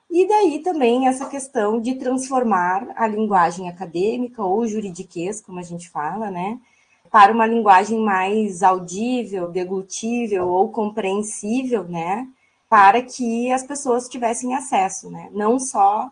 e 0.09 0.27
daí 0.27 0.59
também 0.63 1.07
essa 1.07 1.27
questão 1.27 1.79
de 1.79 1.95
transformar 1.95 2.87
a 2.95 3.07
linguagem 3.07 3.69
acadêmica 3.69 4.43
ou 4.43 4.67
juridiquês, 4.67 5.39
como 5.39 5.59
a 5.59 5.63
gente 5.63 5.89
fala, 5.89 6.31
né, 6.31 6.59
para 7.11 7.31
uma 7.31 7.45
linguagem 7.45 7.99
mais 7.99 8.63
audível, 8.63 9.49
deglutível 9.49 10.47
ou 10.47 10.69
compreensível, 10.71 11.83
né, 11.83 12.27
para 12.67 13.01
que 13.01 13.51
as 13.51 13.63
pessoas 13.63 14.09
tivessem 14.09 14.55
acesso, 14.55 15.09
né, 15.09 15.29
não 15.31 15.59
só 15.59 16.09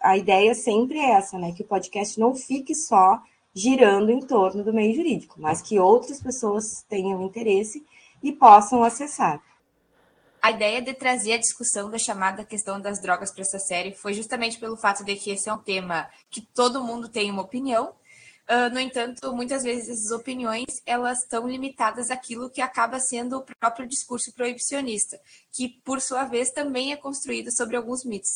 a 0.00 0.16
ideia 0.16 0.54
sempre 0.54 0.98
é 0.98 1.12
essa, 1.12 1.38
né, 1.38 1.52
que 1.52 1.62
o 1.62 1.66
podcast 1.66 2.18
não 2.18 2.34
fique 2.34 2.74
só 2.74 3.20
girando 3.54 4.10
em 4.10 4.20
torno 4.20 4.62
do 4.62 4.72
meio 4.72 4.94
jurídico, 4.94 5.36
mas 5.40 5.62
que 5.62 5.78
outras 5.78 6.20
pessoas 6.20 6.84
tenham 6.88 7.22
interesse 7.22 7.84
e 8.22 8.32
possam 8.32 8.82
acessar. 8.82 9.40
A 10.40 10.50
ideia 10.50 10.80
de 10.80 10.94
trazer 10.94 11.32
a 11.32 11.38
discussão 11.38 11.90
da 11.90 11.98
chamada 11.98 12.44
questão 12.44 12.80
das 12.80 13.00
drogas 13.00 13.32
para 13.32 13.42
essa 13.42 13.58
série 13.58 13.94
foi 13.94 14.14
justamente 14.14 14.58
pelo 14.58 14.76
fato 14.76 15.04
de 15.04 15.16
que 15.16 15.30
esse 15.30 15.48
é 15.48 15.52
um 15.52 15.58
tema 15.58 16.08
que 16.30 16.40
todo 16.40 16.84
mundo 16.84 17.08
tem 17.08 17.30
uma 17.30 17.42
opinião, 17.42 17.94
Uh, 18.48 18.72
no 18.72 18.78
entanto, 18.78 19.34
muitas 19.34 19.64
vezes 19.64 19.88
essas 19.88 20.12
opiniões 20.12 20.66
elas 20.86 21.22
estão 21.24 21.48
limitadas 21.48 22.12
àquilo 22.12 22.48
que 22.48 22.60
acaba 22.60 23.00
sendo 23.00 23.38
o 23.38 23.42
próprio 23.42 23.88
discurso 23.88 24.32
proibicionista, 24.32 25.20
que 25.50 25.68
por 25.84 26.00
sua 26.00 26.24
vez 26.24 26.52
também 26.52 26.92
é 26.92 26.96
construído 26.96 27.50
sobre 27.50 27.76
alguns 27.76 28.04
mitos. 28.04 28.30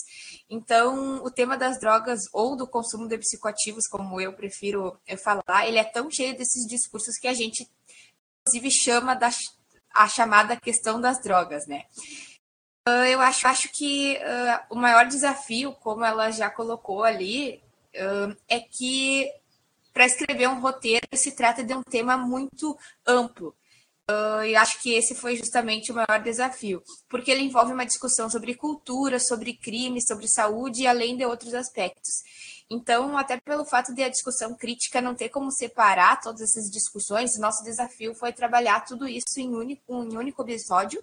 Então, 0.51 1.23
o 1.23 1.31
tema 1.31 1.57
das 1.57 1.79
drogas 1.79 2.23
ou 2.33 2.57
do 2.57 2.67
consumo 2.67 3.07
de 3.07 3.19
psicoativos, 3.19 3.87
como 3.87 4.21
eu 4.21 4.33
prefiro 4.33 4.99
eh, 5.07 5.17
falar, 5.17 5.69
ele 5.69 5.79
é 5.79 5.85
tão 5.85 6.11
cheio 6.11 6.37
desses 6.37 6.67
discursos 6.67 7.17
que 7.17 7.29
a 7.29 7.35
gente 7.35 7.71
inclusive 8.41 8.71
chama 8.73 9.15
da 9.15 9.31
a 9.95 10.09
chamada 10.09 10.57
questão 10.57 11.01
das 11.01 11.21
drogas, 11.23 11.67
né? 11.67 11.85
Uh, 12.89 13.05
eu 13.05 13.21
acho, 13.21 13.47
acho 13.47 13.69
que 13.73 14.17
uh, 14.17 14.75
o 14.75 14.77
maior 14.77 15.07
desafio, 15.07 15.73
como 15.81 16.05
ela 16.05 16.31
já 16.31 16.51
colocou 16.51 17.05
ali, 17.05 17.63
é 18.49 18.61
que 18.61 19.29
para 19.93 20.07
escrever 20.07 20.49
um 20.49 20.61
roteiro 20.61 21.07
se 21.15 21.33
trata 21.33 21.65
de 21.65 21.75
um 21.75 21.83
tema 21.83 22.17
muito 22.17 22.79
amplo. 23.07 23.55
Uh, 24.11 24.43
e 24.43 24.57
acho 24.57 24.83
que 24.83 24.93
esse 24.93 25.15
foi 25.15 25.37
justamente 25.37 25.93
o 25.93 25.95
maior 25.95 26.21
desafio, 26.21 26.83
porque 27.09 27.31
ele 27.31 27.43
envolve 27.43 27.73
uma 27.73 27.87
discussão 27.87 28.29
sobre 28.29 28.57
cultura, 28.57 29.21
sobre 29.21 29.55
crime, 29.55 30.05
sobre 30.05 30.27
saúde, 30.27 30.85
além 30.85 31.17
de 31.17 31.25
outros 31.25 31.55
aspectos. 31.55 32.25
Então, 32.71 33.19
até 33.19 33.37
pelo 33.41 33.65
fato 33.65 33.93
de 33.93 34.03
a 34.03 34.09
discussão 34.09 34.55
crítica 34.55 35.01
não 35.01 35.15
ter 35.15 35.29
como 35.29 35.51
separar 35.51 36.21
todas 36.21 36.41
essas 36.41 36.71
discussões, 36.71 37.37
nosso 37.37 37.65
desafio 37.65 38.15
foi 38.15 38.33
trabalhar 38.33 38.85
tudo 38.85 39.09
isso 39.09 39.39
em, 39.39 39.81
um 39.89 40.17
único 40.17 40.43
episódio 40.43 41.03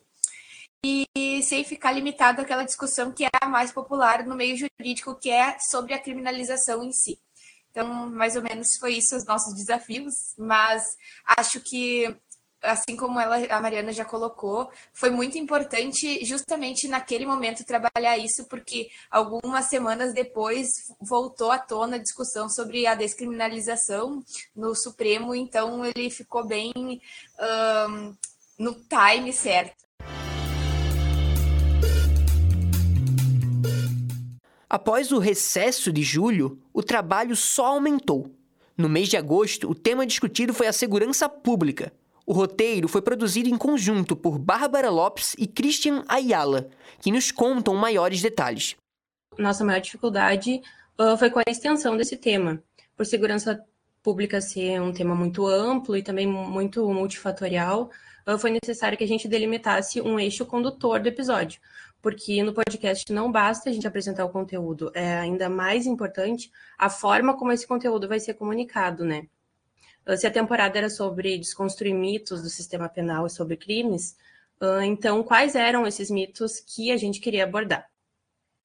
e 0.86 1.06
sem 1.44 1.66
ficar 1.66 1.92
limitado 1.92 2.42
àquela 2.42 2.64
discussão 2.64 3.12
que 3.12 3.26
é 3.26 3.30
a 3.42 3.50
mais 3.50 3.72
popular 3.74 4.26
no 4.26 4.36
meio 4.36 4.56
jurídico, 4.56 5.16
que 5.16 5.30
é 5.30 5.58
sobre 5.60 5.94
a 5.94 6.00
criminalização 6.00 6.82
em 6.84 6.94
si. 6.94 7.20
Então, 7.70 8.10
mais 8.10 8.36
ou 8.36 8.42
menos 8.42 8.70
foi 8.80 8.94
isso 8.94 9.16
os 9.16 9.26
nossos 9.26 9.54
desafios, 9.54 10.14
mas 10.38 10.98
acho 11.38 11.60
que 11.60 12.16
assim 12.62 12.96
como 12.96 13.20
ela, 13.20 13.38
a 13.50 13.62
Mariana 13.62 13.92
já 13.92 14.04
colocou, 14.04 14.70
foi 14.94 15.10
muito 15.10 15.38
importante 15.38 16.24
justamente 16.26 16.88
naquele 16.88 17.26
momento 17.26 17.66
trabalhar 17.66 18.18
isso, 18.18 18.48
porque 18.48 18.88
algumas 19.10 19.66
semanas 19.66 20.14
depois 20.14 20.68
voltou 21.00 21.52
à 21.52 21.60
tona 21.60 21.98
a 21.98 22.02
discussão 22.02 22.50
sobre 22.50 22.86
a 22.88 22.96
descriminalização 22.96 24.24
no 24.56 24.76
Supremo, 24.76 25.36
então 25.36 25.86
ele 25.86 26.10
ficou 26.10 26.46
bem 26.46 26.74
um, 26.76 28.16
no 28.58 28.76
time 28.76 29.32
certo. 29.32 29.88
Após 34.70 35.14
o 35.14 35.20
recesso 35.20 35.94
de 35.94 36.02
julho, 36.02 36.62
o 36.74 36.84
trabalho 36.84 37.38
só 37.38 37.68
aumentou. 37.68 38.30
No 38.78 38.90
mês 38.90 39.08
de 39.08 39.16
agosto, 39.16 39.70
o 39.70 39.74
tema 39.74 40.06
discutido 40.06 40.54
foi 40.54 40.68
a 40.68 40.74
segurança 40.74 41.30
pública. 41.30 41.94
O 42.30 42.34
roteiro 42.34 42.90
foi 42.90 43.02
produzido 43.02 43.48
em 43.48 43.58
conjunto 43.58 44.14
por 44.14 44.38
Bárbara 44.38 44.90
Lopes 44.90 45.34
e 45.40 45.48
Christian 45.48 46.04
Ayala, 46.10 46.70
que 47.00 47.10
nos 47.10 47.32
contam 47.32 47.74
maiores 47.74 48.22
detalhes. 48.22 48.76
Nossa 49.38 49.64
maior 49.64 49.80
dificuldade 49.80 50.62
uh, 51.00 51.16
foi 51.18 51.30
com 51.30 51.40
a 51.40 51.44
extensão 51.48 51.96
desse 51.96 52.18
tema. 52.18 52.62
Por 52.98 53.06
segurança 53.06 53.64
pública 54.04 54.42
ser 54.42 54.82
um 54.82 54.92
tema 54.92 55.16
muito 55.16 55.48
amplo 55.48 55.96
e 55.96 56.04
também 56.04 56.28
muito 56.28 56.86
multifatorial, 56.92 57.90
uh, 58.28 58.38
foi 58.38 58.52
necessário 58.52 58.98
que 58.98 59.06
a 59.06 59.08
gente 59.08 59.26
delimitasse 59.26 60.02
um 60.02 60.20
eixo 60.20 60.46
condutor 60.46 61.00
do 61.00 61.08
episódio 61.08 61.62
porque 62.02 62.44
no 62.44 62.54
podcast 62.54 63.12
não 63.12 63.32
basta 63.32 63.70
a 63.70 63.74
gente 63.74 63.88
apresentar 63.88 64.24
o 64.24 64.30
conteúdo, 64.30 64.92
é 64.94 65.18
ainda 65.18 65.50
mais 65.50 65.86
importante 65.86 66.52
a 66.78 66.90
forma 66.90 67.36
como 67.36 67.52
esse 67.52 67.68
conteúdo 67.68 68.08
vai 68.08 68.20
ser 68.20 68.36
comunicado, 68.36 69.04
né? 69.04 69.28
Ah, 70.08 70.16
se 70.16 70.26
a 70.26 70.32
temporada 70.32 70.78
era 70.78 70.90
sobre 70.90 71.38
desconstruir 71.38 71.94
mitos 71.94 72.42
do 72.42 72.50
sistema 72.50 72.88
penal 72.88 73.28
e 73.28 73.30
sobre 73.30 73.58
crimes, 73.58 74.16
ah, 74.62 74.86
então 74.86 75.22
quais 75.22 75.54
eram 75.54 75.86
esses 75.86 76.10
mitos 76.10 76.62
que 76.62 76.92
a 76.92 76.98
gente 76.98 77.20
queria 77.20 77.44
abordar? 77.44 77.86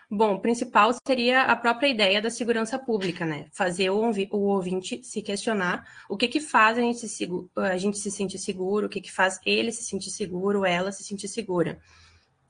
Bom, 0.09 0.35
o 0.35 0.41
principal 0.41 0.91
seria 1.07 1.43
a 1.43 1.57
própria 1.57 1.89
ideia 1.89 2.21
da 2.21 2.31
segurança 2.31 2.79
pública, 2.79 3.25
né? 3.25 3.47
Fazer 3.51 3.89
o, 3.91 4.03
ouvinte 4.31 5.03
se 5.03 5.23
questionar 5.23 5.87
o 6.09 6.19
que 6.19 6.29
que 6.29 6.39
faz 6.39 6.77
a 6.77 6.83
gente 6.83 7.09
se, 7.09 7.29
a 7.57 7.79
gente 7.79 7.99
se 7.99 8.11
sentir 8.11 8.39
seguro, 8.39 8.87
o 8.87 8.91
que 8.91 9.01
que 9.01 9.11
faz 9.11 9.41
ele 9.45 9.73
se 9.73 9.83
sentir 9.85 10.11
seguro, 10.11 10.67
ela 10.67 10.93
se 10.93 11.03
sentir 11.03 11.29
segura. 11.29 11.81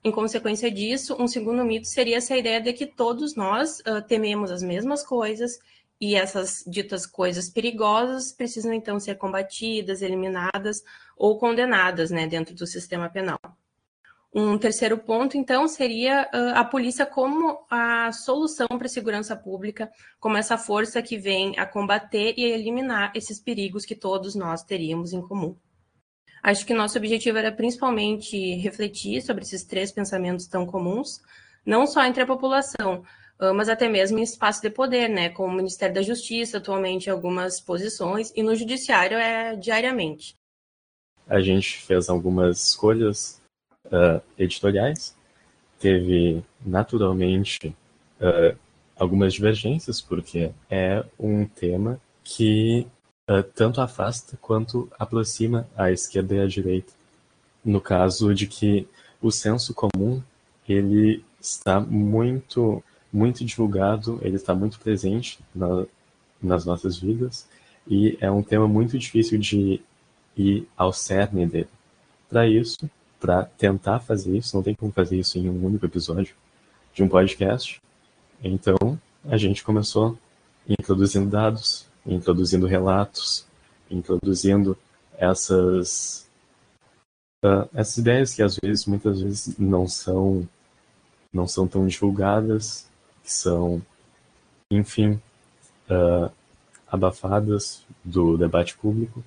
Em 0.04 0.10
consequência 0.10 0.68
disso, 0.70 1.16
um 1.20 1.28
segundo 1.28 1.64
mito 1.64 1.86
seria 1.86 2.16
essa 2.16 2.36
ideia 2.36 2.60
de 2.60 2.72
que 2.72 2.84
todos 2.84 3.36
nós 3.36 3.78
uh, 3.80 4.02
tememos 4.08 4.50
as 4.50 4.62
mesmas 4.62 5.06
coisas 5.06 5.60
e 6.02 6.16
essas 6.16 6.64
ditas 6.66 7.06
coisas 7.06 7.48
perigosas 7.48 8.32
precisam 8.32 8.72
então 8.72 8.98
ser 8.98 9.14
combatidas, 9.14 10.02
eliminadas 10.02 10.82
ou 11.16 11.38
condenadas 11.38 12.10
né, 12.10 12.26
dentro 12.26 12.56
do 12.56 12.66
sistema 12.66 13.08
penal. 13.08 13.38
Um 14.34 14.58
terceiro 14.58 14.98
ponto, 14.98 15.36
então, 15.36 15.68
seria 15.68 16.22
a 16.56 16.64
polícia 16.64 17.06
como 17.06 17.64
a 17.70 18.10
solução 18.10 18.66
para 18.66 18.86
a 18.86 18.90
segurança 18.90 19.36
pública, 19.36 19.92
como 20.18 20.36
essa 20.36 20.58
força 20.58 21.00
que 21.00 21.16
vem 21.16 21.56
a 21.56 21.66
combater 21.66 22.34
e 22.36 22.46
eliminar 22.46 23.12
esses 23.14 23.38
perigos 23.38 23.84
que 23.84 23.94
todos 23.94 24.34
nós 24.34 24.64
teríamos 24.64 25.12
em 25.12 25.22
comum. 25.22 25.56
Acho 26.42 26.66
que 26.66 26.74
nosso 26.74 26.98
objetivo 26.98 27.38
era 27.38 27.52
principalmente 27.52 28.56
refletir 28.56 29.22
sobre 29.22 29.44
esses 29.44 29.62
três 29.62 29.92
pensamentos 29.92 30.48
tão 30.48 30.66
comuns, 30.66 31.20
não 31.64 31.86
só 31.86 32.04
entre 32.04 32.24
a 32.24 32.26
população, 32.26 33.04
mas 33.54 33.68
até 33.68 33.88
mesmo 33.88 34.18
em 34.18 34.22
espaço 34.22 34.62
de 34.62 34.70
poder, 34.70 35.08
né, 35.08 35.28
como 35.30 35.52
o 35.52 35.56
Ministério 35.56 35.94
da 35.94 36.02
Justiça, 36.02 36.58
atualmente 36.58 37.06
em 37.06 37.10
algumas 37.10 37.60
posições, 37.60 38.32
e 38.36 38.42
no 38.42 38.54
Judiciário 38.54 39.18
é 39.18 39.56
diariamente. 39.56 40.34
A 41.26 41.40
gente 41.40 41.78
fez 41.78 42.08
algumas 42.08 42.68
escolhas 42.68 43.40
uh, 43.86 44.20
editoriais, 44.38 45.16
teve 45.78 46.44
naturalmente 46.64 47.74
uh, 48.20 48.56
algumas 48.96 49.34
divergências, 49.34 50.00
porque 50.00 50.52
é 50.70 51.04
um 51.18 51.46
tema 51.46 52.00
que 52.22 52.86
uh, 53.28 53.42
tanto 53.42 53.80
afasta 53.80 54.36
quanto 54.40 54.90
aproxima 54.98 55.68
a 55.76 55.90
esquerda 55.90 56.36
e 56.36 56.40
a 56.40 56.46
direita. 56.46 56.92
No 57.64 57.80
caso 57.80 58.34
de 58.34 58.46
que 58.46 58.86
o 59.20 59.30
senso 59.30 59.74
comum 59.74 60.22
ele 60.68 61.24
está 61.40 61.80
muito 61.80 62.82
muito 63.12 63.44
divulgado, 63.44 64.18
ele 64.22 64.36
está 64.36 64.54
muito 64.54 64.78
presente 64.80 65.38
na, 65.54 65.84
nas 66.42 66.64
nossas 66.64 66.98
vidas 66.98 67.46
e 67.86 68.16
é 68.20 68.30
um 68.30 68.42
tema 68.42 68.66
muito 68.66 68.98
difícil 68.98 69.38
de 69.38 69.80
ir 70.36 70.66
ao 70.76 70.92
cerne 70.92 71.46
dele. 71.46 71.68
Para 72.28 72.46
isso, 72.48 72.88
para 73.20 73.44
tentar 73.44 74.00
fazer 74.00 74.36
isso, 74.36 74.56
não 74.56 74.62
tem 74.62 74.74
como 74.74 74.90
fazer 74.90 75.18
isso 75.18 75.38
em 75.38 75.48
um 75.48 75.64
único 75.64 75.84
episódio 75.84 76.34
de 76.94 77.02
um 77.02 77.08
podcast. 77.08 77.80
Então, 78.42 78.98
a 79.24 79.36
gente 79.36 79.62
começou 79.62 80.18
introduzindo 80.68 81.28
dados, 81.28 81.86
introduzindo 82.06 82.66
relatos, 82.66 83.46
introduzindo 83.90 84.76
essas 85.16 86.28
uh, 87.44 87.68
essas 87.74 87.98
ideias 87.98 88.34
que 88.34 88.42
às 88.42 88.56
vezes, 88.56 88.86
muitas 88.86 89.20
vezes, 89.20 89.58
não 89.58 89.86
são 89.86 90.48
não 91.32 91.46
são 91.46 91.66
tão 91.66 91.86
divulgadas, 91.86 92.86
são, 93.22 93.82
enfim, 94.70 95.20
uh, 95.90 96.30
abafadas 96.86 97.84
do 98.04 98.36
debate 98.36 98.76
público, 98.76 99.24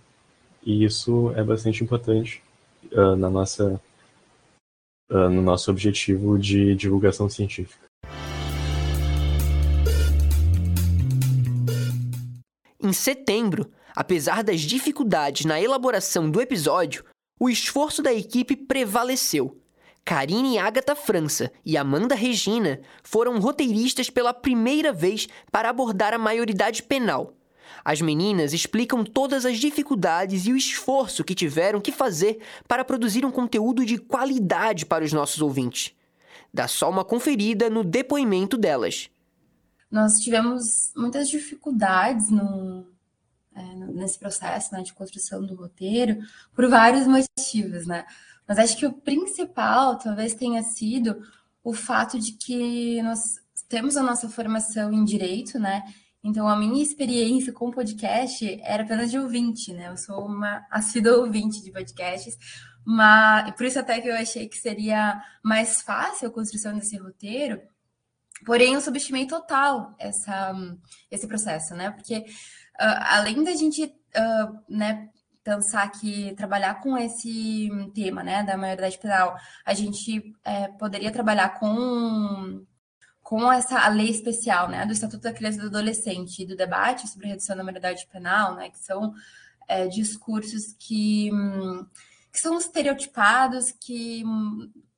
e 0.63 0.83
isso 0.83 1.31
é 1.35 1.43
bastante 1.43 1.83
importante 1.83 2.41
uh, 2.91 3.15
na 3.15 3.29
nossa, 3.29 3.81
uh, 5.09 5.29
no 5.29 5.41
nosso 5.41 5.71
objetivo 5.71 6.37
de 6.37 6.75
divulgação 6.75 7.29
científica. 7.29 7.85
Em 12.81 12.93
setembro, 12.93 13.71
apesar 13.95 14.43
das 14.43 14.61
dificuldades 14.61 15.45
na 15.45 15.59
elaboração 15.59 16.29
do 16.29 16.39
episódio, 16.39 17.03
o 17.39 17.49
esforço 17.49 18.03
da 18.03 18.13
equipe 18.13 18.55
prevaleceu. 18.55 19.59
Karine 20.05 20.59
Agatha 20.59 20.95
França 20.95 21.51
e 21.65 21.75
Amanda 21.75 22.13
Regina 22.13 22.79
foram 23.01 23.39
roteiristas 23.39 24.07
pela 24.07 24.35
primeira 24.35 24.93
vez 24.93 25.27
para 25.51 25.67
abordar 25.67 26.13
a 26.13 26.19
maioridade 26.19 26.83
penal. 26.83 27.33
As 27.83 28.01
meninas 28.01 28.53
explicam 28.53 29.03
todas 29.03 29.47
as 29.47 29.57
dificuldades 29.57 30.45
e 30.45 30.51
o 30.51 30.57
esforço 30.57 31.23
que 31.23 31.33
tiveram 31.33 31.81
que 31.81 31.91
fazer 31.91 32.39
para 32.67 32.85
produzir 32.85 33.25
um 33.25 33.31
conteúdo 33.31 33.83
de 33.83 33.97
qualidade 33.97 34.85
para 34.85 35.03
os 35.03 35.11
nossos 35.11 35.41
ouvintes. 35.41 35.95
Dá 36.53 36.67
só 36.67 36.87
uma 36.87 37.03
conferida 37.03 37.67
no 37.67 37.83
depoimento 37.83 38.57
delas. 38.57 39.09
Nós 39.89 40.19
tivemos 40.19 40.93
muitas 40.95 41.29
dificuldades 41.29 42.29
no, 42.29 42.85
é, 43.55 43.63
nesse 43.93 44.19
processo 44.19 44.71
né, 44.73 44.83
de 44.83 44.93
construção 44.93 45.43
do 45.43 45.55
roteiro 45.55 46.19
por 46.53 46.69
vários 46.69 47.07
motivos, 47.07 47.87
né? 47.87 48.05
Mas 48.47 48.59
acho 48.59 48.77
que 48.77 48.85
o 48.85 48.93
principal 48.93 49.97
talvez 49.97 50.35
tenha 50.35 50.61
sido 50.63 51.21
o 51.63 51.73
fato 51.73 52.19
de 52.19 52.33
que 52.33 53.01
nós 53.01 53.39
temos 53.67 53.97
a 53.97 54.03
nossa 54.03 54.29
formação 54.29 54.93
em 54.93 55.03
direito, 55.03 55.57
né? 55.57 55.83
Então, 56.23 56.47
a 56.47 56.55
minha 56.55 56.81
experiência 56.81 57.53
com 57.53 57.69
podcast 57.69 58.59
era 58.63 58.83
apenas 58.83 59.11
de 59.11 59.19
ouvinte, 59.19 59.73
né? 59.73 59.89
Eu 59.89 59.97
sou 59.97 60.25
uma 60.25 60.65
assídua 60.71 61.17
ouvinte 61.17 61.63
de 61.63 61.71
podcasts, 61.71 62.37
mas 62.83 63.51
por 63.55 63.65
isso 63.65 63.79
até 63.79 63.99
que 64.01 64.07
eu 64.07 64.15
achei 64.15 64.47
que 64.47 64.57
seria 64.57 65.21
mais 65.43 65.81
fácil 65.81 66.27
a 66.27 66.31
construção 66.31 66.75
desse 66.75 66.97
roteiro. 66.97 67.61
Porém, 68.45 68.73
eu 68.73 68.81
subestimei 68.81 69.25
total 69.25 69.95
essa, 69.99 70.53
esse 71.09 71.27
processo, 71.27 71.73
né? 71.73 71.91
Porque 71.91 72.17
uh, 72.17 72.25
além 73.09 73.43
da 73.43 73.53
gente 73.53 73.83
uh, 73.83 74.59
né, 74.69 75.09
pensar 75.45 75.87
que 75.91 76.33
trabalhar 76.33 76.81
com 76.81 76.97
esse 76.97 77.69
tema, 77.93 78.23
né, 78.23 78.43
da 78.43 78.57
maioridade 78.57 78.97
penal, 78.97 79.37
a 79.63 79.75
gente 79.75 80.35
é, 80.43 80.67
poderia 80.69 81.11
trabalhar 81.11 81.59
com 81.59 82.65
com 83.21 83.51
essa 83.51 83.87
lei 83.87 84.11
especial, 84.11 84.69
né, 84.69 84.85
do 84.85 84.93
Estatuto 84.93 85.23
da 85.23 85.33
Criança 85.33 85.57
e 85.57 85.61
do 85.61 85.67
Adolescente 85.67 86.43
e 86.43 86.45
do 86.45 86.55
debate 86.55 87.07
sobre 87.07 87.27
redução 87.27 87.57
da 87.57 87.63
maioridade 87.63 88.05
penal, 88.11 88.55
né, 88.55 88.69
que 88.69 88.77
são 88.77 89.15
é, 89.67 89.87
discursos 89.87 90.75
que, 90.77 91.31
que 92.31 92.39
são 92.39 92.55
estereotipados, 92.55 93.71
que, 93.71 94.23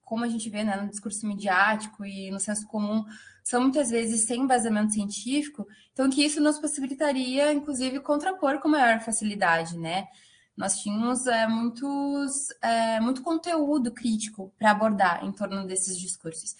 como 0.04 0.26
a 0.26 0.28
gente 0.28 0.50
vê 0.50 0.62
né, 0.62 0.76
no 0.76 0.90
discurso 0.90 1.26
midiático 1.26 2.06
e 2.06 2.30
no 2.30 2.40
senso 2.40 2.68
comum, 2.68 3.06
são 3.46 3.62
muitas 3.62 3.90
vezes 3.90 4.26
sem 4.26 4.42
embasamento 4.42 4.92
científico, 4.92 5.66
então 5.94 6.10
que 6.10 6.22
isso 6.22 6.42
nos 6.42 6.60
possibilitaria, 6.60 7.54
inclusive, 7.54 8.02
contrapor 8.02 8.60
com 8.60 8.68
maior 8.68 9.00
facilidade, 9.00 9.78
né? 9.78 10.10
Nós 10.58 10.80
tínhamos 10.80 11.28
é, 11.28 11.48
muitos, 11.48 12.50
é, 12.62 13.00
muito 13.00 13.22
conteúdo 13.22 13.92
crítico 13.92 14.52
para 14.58 14.72
abordar 14.72 15.24
em 15.24 15.32
torno 15.32 15.66
desses 15.68 15.98
discursos. 15.98 16.56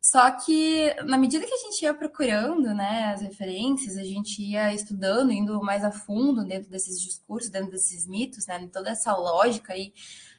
Só 0.00 0.28
que, 0.32 0.92
na 1.04 1.16
medida 1.16 1.46
que 1.46 1.54
a 1.54 1.58
gente 1.58 1.82
ia 1.82 1.94
procurando 1.94 2.74
né, 2.74 3.12
as 3.14 3.20
referências, 3.20 3.96
a 3.96 4.02
gente 4.02 4.42
ia 4.42 4.74
estudando, 4.74 5.30
indo 5.30 5.62
mais 5.62 5.84
a 5.84 5.92
fundo 5.92 6.44
dentro 6.44 6.68
desses 6.68 7.00
discursos, 7.00 7.50
dentro 7.50 7.70
desses 7.70 8.04
mitos, 8.08 8.46
né, 8.48 8.68
toda 8.72 8.90
essa 8.90 9.14
lógica 9.14 9.74
aí, 9.74 9.92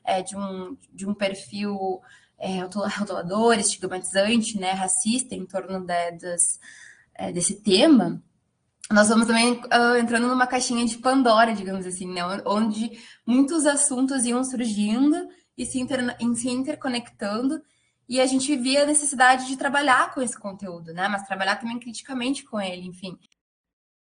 é, 0.04 0.22
de, 0.22 0.36
um, 0.36 0.76
de 0.92 1.08
um 1.08 1.14
perfil 1.14 2.02
é, 2.38 2.60
rotulador, 2.60 3.58
estigmatizante, 3.58 4.60
né, 4.60 4.72
racista 4.72 5.34
em 5.34 5.46
torno 5.46 5.80
de, 5.80 6.12
das, 6.12 6.60
é, 7.16 7.32
desse 7.32 7.62
tema, 7.62 8.22
nós 8.94 9.10
vamos 9.10 9.26
também 9.26 9.54
uh, 9.54 9.98
entrando 10.00 10.28
numa 10.28 10.46
caixinha 10.46 10.86
de 10.86 10.98
Pandora, 11.00 11.54
digamos 11.54 11.86
assim, 11.86 12.08
né? 12.08 12.22
onde 12.46 12.92
muitos 13.26 13.66
assuntos 13.66 14.24
iam 14.24 14.44
surgindo 14.44 15.28
e 15.58 15.66
se, 15.66 15.80
inter... 15.80 16.00
se 16.36 16.50
interconectando, 16.50 17.62
e 18.08 18.22
a 18.22 18.26
gente 18.26 18.56
via 18.56 18.84
a 18.84 18.86
necessidade 18.86 19.48
de 19.48 19.58
trabalhar 19.58 20.14
com 20.14 20.22
esse 20.22 20.38
conteúdo, 20.40 20.94
né? 20.94 21.08
Mas 21.08 21.26
trabalhar 21.26 21.56
também 21.56 21.80
criticamente 21.80 22.44
com 22.44 22.60
ele, 22.60 22.86
enfim. 22.88 23.18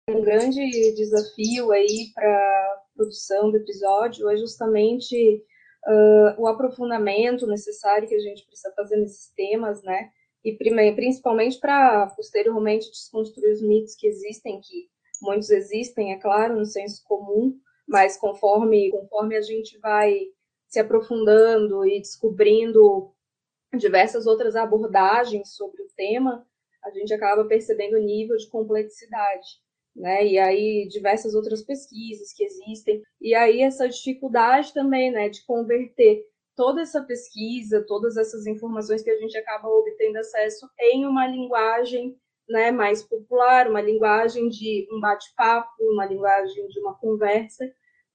Um 0.09 0.23
grande 0.23 0.61
desafio 0.95 1.71
aí 1.71 2.11
para 2.15 2.27
a 2.27 2.81
produção 2.97 3.51
do 3.51 3.59
episódio 3.59 4.29
é 4.29 4.37
justamente 4.37 5.43
uh, 5.87 6.41
o 6.41 6.47
aprofundamento 6.47 7.47
necessário 7.47 8.09
que 8.09 8.15
a 8.15 8.21
gente 8.21 8.45
precisa 8.47 8.73
fazer 8.75 8.97
nesses 8.97 9.31
temas, 9.35 9.83
né? 9.83 10.11
E 10.45 10.53
principalmente 10.95 11.59
para 11.59 12.07
posteriormente 12.09 12.91
desconstruir 12.91 13.53
os 13.53 13.63
mitos 13.63 13.95
que 13.95 14.07
existem, 14.07 14.61
que 14.61 14.89
muitos 15.23 15.49
existem, 15.51 16.13
é 16.13 16.19
claro, 16.19 16.59
no 16.59 16.67
senso 16.67 17.03
comum, 17.05 17.59
mas 17.89 18.17
conforme, 18.17 18.91
conforme 18.91 19.37
a 19.37 19.41
gente 19.41 19.79
vai 19.79 20.15
se 20.69 20.79
aprofundando 20.79 21.87
e 21.87 21.99
descobrindo 22.01 23.13
diversas 23.77 24.27
outras 24.27 24.55
abordagens 24.55 25.55
sobre 25.55 25.83
o 25.83 25.89
tema, 25.97 26.47
a 26.85 26.91
gente 26.91 27.15
acaba 27.15 27.45
percebendo 27.47 27.97
o 27.97 28.05
nível 28.05 28.37
de 28.37 28.49
complexidade, 28.49 29.47
né? 29.97 30.27
E 30.27 30.39
aí 30.39 30.87
diversas 30.89 31.35
outras 31.35 31.63
pesquisas 31.63 32.33
que 32.33 32.45
existem, 32.45 33.03
e 33.21 33.35
aí 33.35 33.63
essa 33.63 33.89
dificuldade 33.89 34.75
também, 34.75 35.11
né, 35.11 35.29
de 35.29 35.45
converter 35.45 36.23
toda 36.57 36.83
essa 36.83 37.03
pesquisa, 37.03 37.85
todas 37.87 38.17
essas 38.17 38.47
informações 38.47 39.03
que 39.03 39.11
a 39.11 39.19
gente 39.19 39.37
acaba 39.37 39.69
obtendo 39.69 40.19
acesso 40.19 40.69
em 40.79 41.07
uma 41.07 41.27
linguagem 41.27 42.17
né, 42.49 42.71
mais 42.71 43.03
popular, 43.03 43.69
uma 43.69 43.81
linguagem 43.81 44.49
de 44.49 44.87
um 44.93 45.01
bate-papo, 45.01 45.71
uma 45.81 46.05
linguagem 46.05 46.69
de 46.69 46.79
uma 46.81 46.95
conversa, 46.95 47.71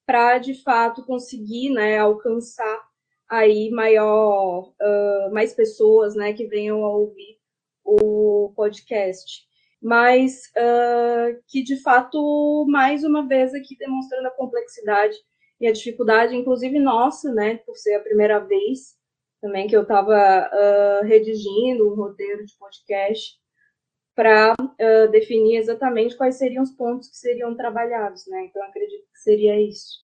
para 0.05 0.37
de 0.37 0.53
fato 0.63 1.05
conseguir 1.05 1.71
né, 1.71 1.97
alcançar 1.97 2.81
aí 3.29 3.69
maior, 3.69 4.69
uh, 4.69 5.33
mais 5.33 5.53
pessoas 5.53 6.15
né, 6.15 6.33
que 6.33 6.47
venham 6.47 6.83
a 6.83 6.95
ouvir 6.95 7.37
o 7.83 8.51
podcast. 8.55 9.47
Mas 9.81 10.51
uh, 10.57 11.41
que 11.47 11.63
de 11.63 11.81
fato, 11.81 12.65
mais 12.67 13.03
uma 13.03 13.27
vez 13.27 13.53
aqui 13.53 13.77
demonstrando 13.77 14.27
a 14.27 14.31
complexidade 14.31 15.15
e 15.59 15.67
a 15.67 15.71
dificuldade, 15.71 16.35
inclusive 16.35 16.79
nossa, 16.79 17.33
né, 17.33 17.57
por 17.65 17.75
ser 17.75 17.95
a 17.95 17.99
primeira 17.99 18.39
vez 18.39 18.97
também 19.41 19.67
que 19.67 19.75
eu 19.75 19.83
estava 19.83 20.49
uh, 20.51 21.05
redigindo 21.05 21.89
um 21.89 21.95
roteiro 21.95 22.45
de 22.45 22.57
podcast 22.57 23.37
para 24.15 24.53
uh, 24.53 25.11
definir 25.11 25.57
exatamente 25.57 26.17
quais 26.17 26.37
seriam 26.37 26.61
os 26.61 26.71
pontos 26.71 27.09
que 27.09 27.15
seriam 27.15 27.55
trabalhados, 27.55 28.27
né? 28.27 28.45
Então 28.45 28.61
acredito 28.63 29.05
que 29.13 29.19
seria 29.19 29.59
isso. 29.59 30.03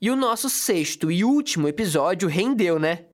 E 0.00 0.10
o 0.10 0.14
nosso 0.14 0.48
sexto 0.48 1.10
e 1.10 1.24
último 1.24 1.66
episódio 1.66 2.28
rendeu, 2.28 2.78
né? 2.78 3.08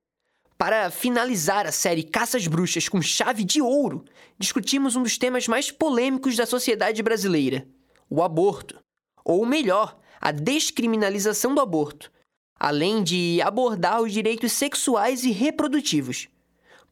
Para 0.61 0.91
finalizar 0.91 1.65
a 1.65 1.71
série 1.71 2.03
Caças 2.03 2.45
Bruxas 2.45 2.87
com 2.87 3.01
chave 3.01 3.43
de 3.43 3.59
ouro, 3.63 4.05
discutimos 4.37 4.95
um 4.95 5.01
dos 5.01 5.17
temas 5.17 5.47
mais 5.47 5.71
polêmicos 5.71 6.35
da 6.35 6.45
sociedade 6.45 7.01
brasileira: 7.01 7.67
o 8.07 8.21
aborto. 8.21 8.79
Ou 9.25 9.43
melhor, 9.43 9.97
a 10.21 10.31
descriminalização 10.31 11.55
do 11.55 11.61
aborto, 11.61 12.11
além 12.59 13.01
de 13.01 13.41
abordar 13.41 14.03
os 14.03 14.13
direitos 14.13 14.51
sexuais 14.51 15.23
e 15.23 15.31
reprodutivos. 15.31 16.27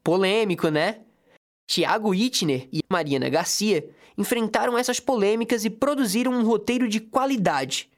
Polêmico, 0.02 0.66
né? 0.68 1.02
Tiago 1.68 2.12
Itner 2.12 2.68
e 2.72 2.80
Mariana 2.90 3.28
Garcia 3.28 3.88
enfrentaram 4.18 4.76
essas 4.76 4.98
polêmicas 4.98 5.64
e 5.64 5.70
produziram 5.70 6.32
um 6.32 6.44
roteiro 6.44 6.88
de 6.88 6.98
qualidade. 6.98 7.88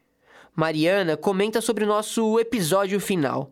Mariana 0.55 1.17
comenta 1.17 1.63
sobre 1.63 1.85
o 1.85 1.89
nosso 1.89 2.39
episódio 2.39 3.01
final. 3.01 3.51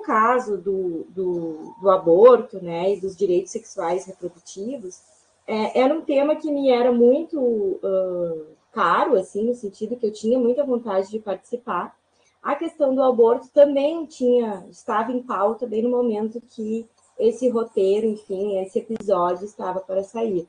No 0.00 0.06
caso 0.06 0.56
do, 0.56 1.04
do, 1.10 1.74
do 1.78 1.90
aborto 1.90 2.58
né, 2.62 2.94
e 2.94 3.00
dos 3.00 3.14
direitos 3.14 3.52
sexuais 3.52 4.06
reprodutivos, 4.06 5.02
é, 5.46 5.78
era 5.78 5.94
um 5.94 6.00
tema 6.00 6.36
que 6.36 6.50
me 6.50 6.70
era 6.70 6.90
muito 6.90 7.38
uh, 7.38 8.46
caro, 8.72 9.16
assim, 9.16 9.44
no 9.44 9.54
sentido 9.54 9.96
que 9.96 10.06
eu 10.06 10.12
tinha 10.12 10.38
muita 10.38 10.64
vontade 10.64 11.10
de 11.10 11.18
participar. 11.18 11.94
A 12.42 12.56
questão 12.56 12.94
do 12.94 13.02
aborto 13.02 13.48
também 13.52 14.06
tinha 14.06 14.64
estava 14.70 15.12
em 15.12 15.22
pauta 15.22 15.66
bem 15.66 15.82
no 15.82 15.90
momento 15.90 16.40
que 16.40 16.88
esse 17.18 17.50
roteiro, 17.50 18.06
enfim, 18.06 18.58
esse 18.58 18.78
episódio 18.78 19.44
estava 19.44 19.80
para 19.80 20.02
sair, 20.02 20.48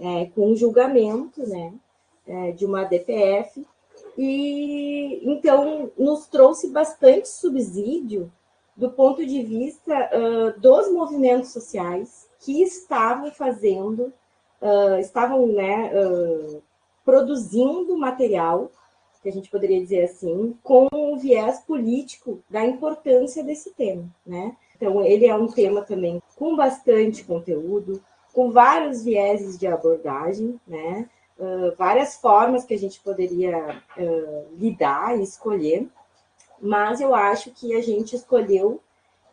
é, 0.00 0.26
com 0.26 0.50
um 0.50 0.56
julgamento, 0.56 1.46
né, 1.46 1.72
é, 2.26 2.50
de 2.50 2.66
uma 2.66 2.82
DPF, 2.82 3.64
e 4.16 5.20
então 5.22 5.92
nos 5.96 6.26
trouxe 6.26 6.68
bastante 6.70 7.28
subsídio 7.28 8.32
do 8.78 8.92
ponto 8.92 9.26
de 9.26 9.42
vista 9.42 9.92
uh, 9.92 10.60
dos 10.60 10.88
movimentos 10.92 11.50
sociais 11.50 12.28
que 12.38 12.62
estavam 12.62 13.28
fazendo, 13.32 14.12
uh, 14.62 15.00
estavam 15.00 15.48
né, 15.48 15.90
uh, 15.92 16.62
produzindo 17.04 17.98
material, 17.98 18.70
que 19.20 19.28
a 19.28 19.32
gente 19.32 19.50
poderia 19.50 19.80
dizer 19.80 20.04
assim, 20.04 20.56
com 20.62 20.86
um 20.92 21.18
viés 21.18 21.58
político 21.58 22.40
da 22.48 22.64
importância 22.64 23.42
desse 23.42 23.72
tema. 23.74 24.04
Né? 24.24 24.56
Então, 24.76 25.04
ele 25.04 25.26
é 25.26 25.34
um 25.34 25.48
tema 25.48 25.82
também 25.82 26.22
com 26.36 26.54
bastante 26.54 27.24
conteúdo, 27.24 28.00
com 28.32 28.52
vários 28.52 29.02
vieses 29.02 29.58
de 29.58 29.66
abordagem, 29.66 30.60
né? 30.64 31.10
várias 31.76 32.16
formas 32.16 32.64
que 32.64 32.74
a 32.74 32.78
gente 32.78 33.00
poderia 33.00 33.80
lidar 34.56 35.16
e 35.18 35.22
escolher 35.22 35.88
mas 36.60 37.00
eu 37.00 37.14
acho 37.14 37.50
que 37.50 37.74
a 37.74 37.80
gente 37.80 38.16
escolheu 38.16 38.80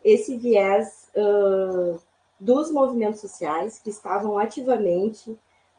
esse 0.04 0.36
viés 0.36 1.08
uh, 1.16 1.98
dos 2.38 2.70
movimentos 2.70 3.20
sociais 3.20 3.78
que 3.78 3.90
estavam 3.90 4.38
ativamente 4.38 5.36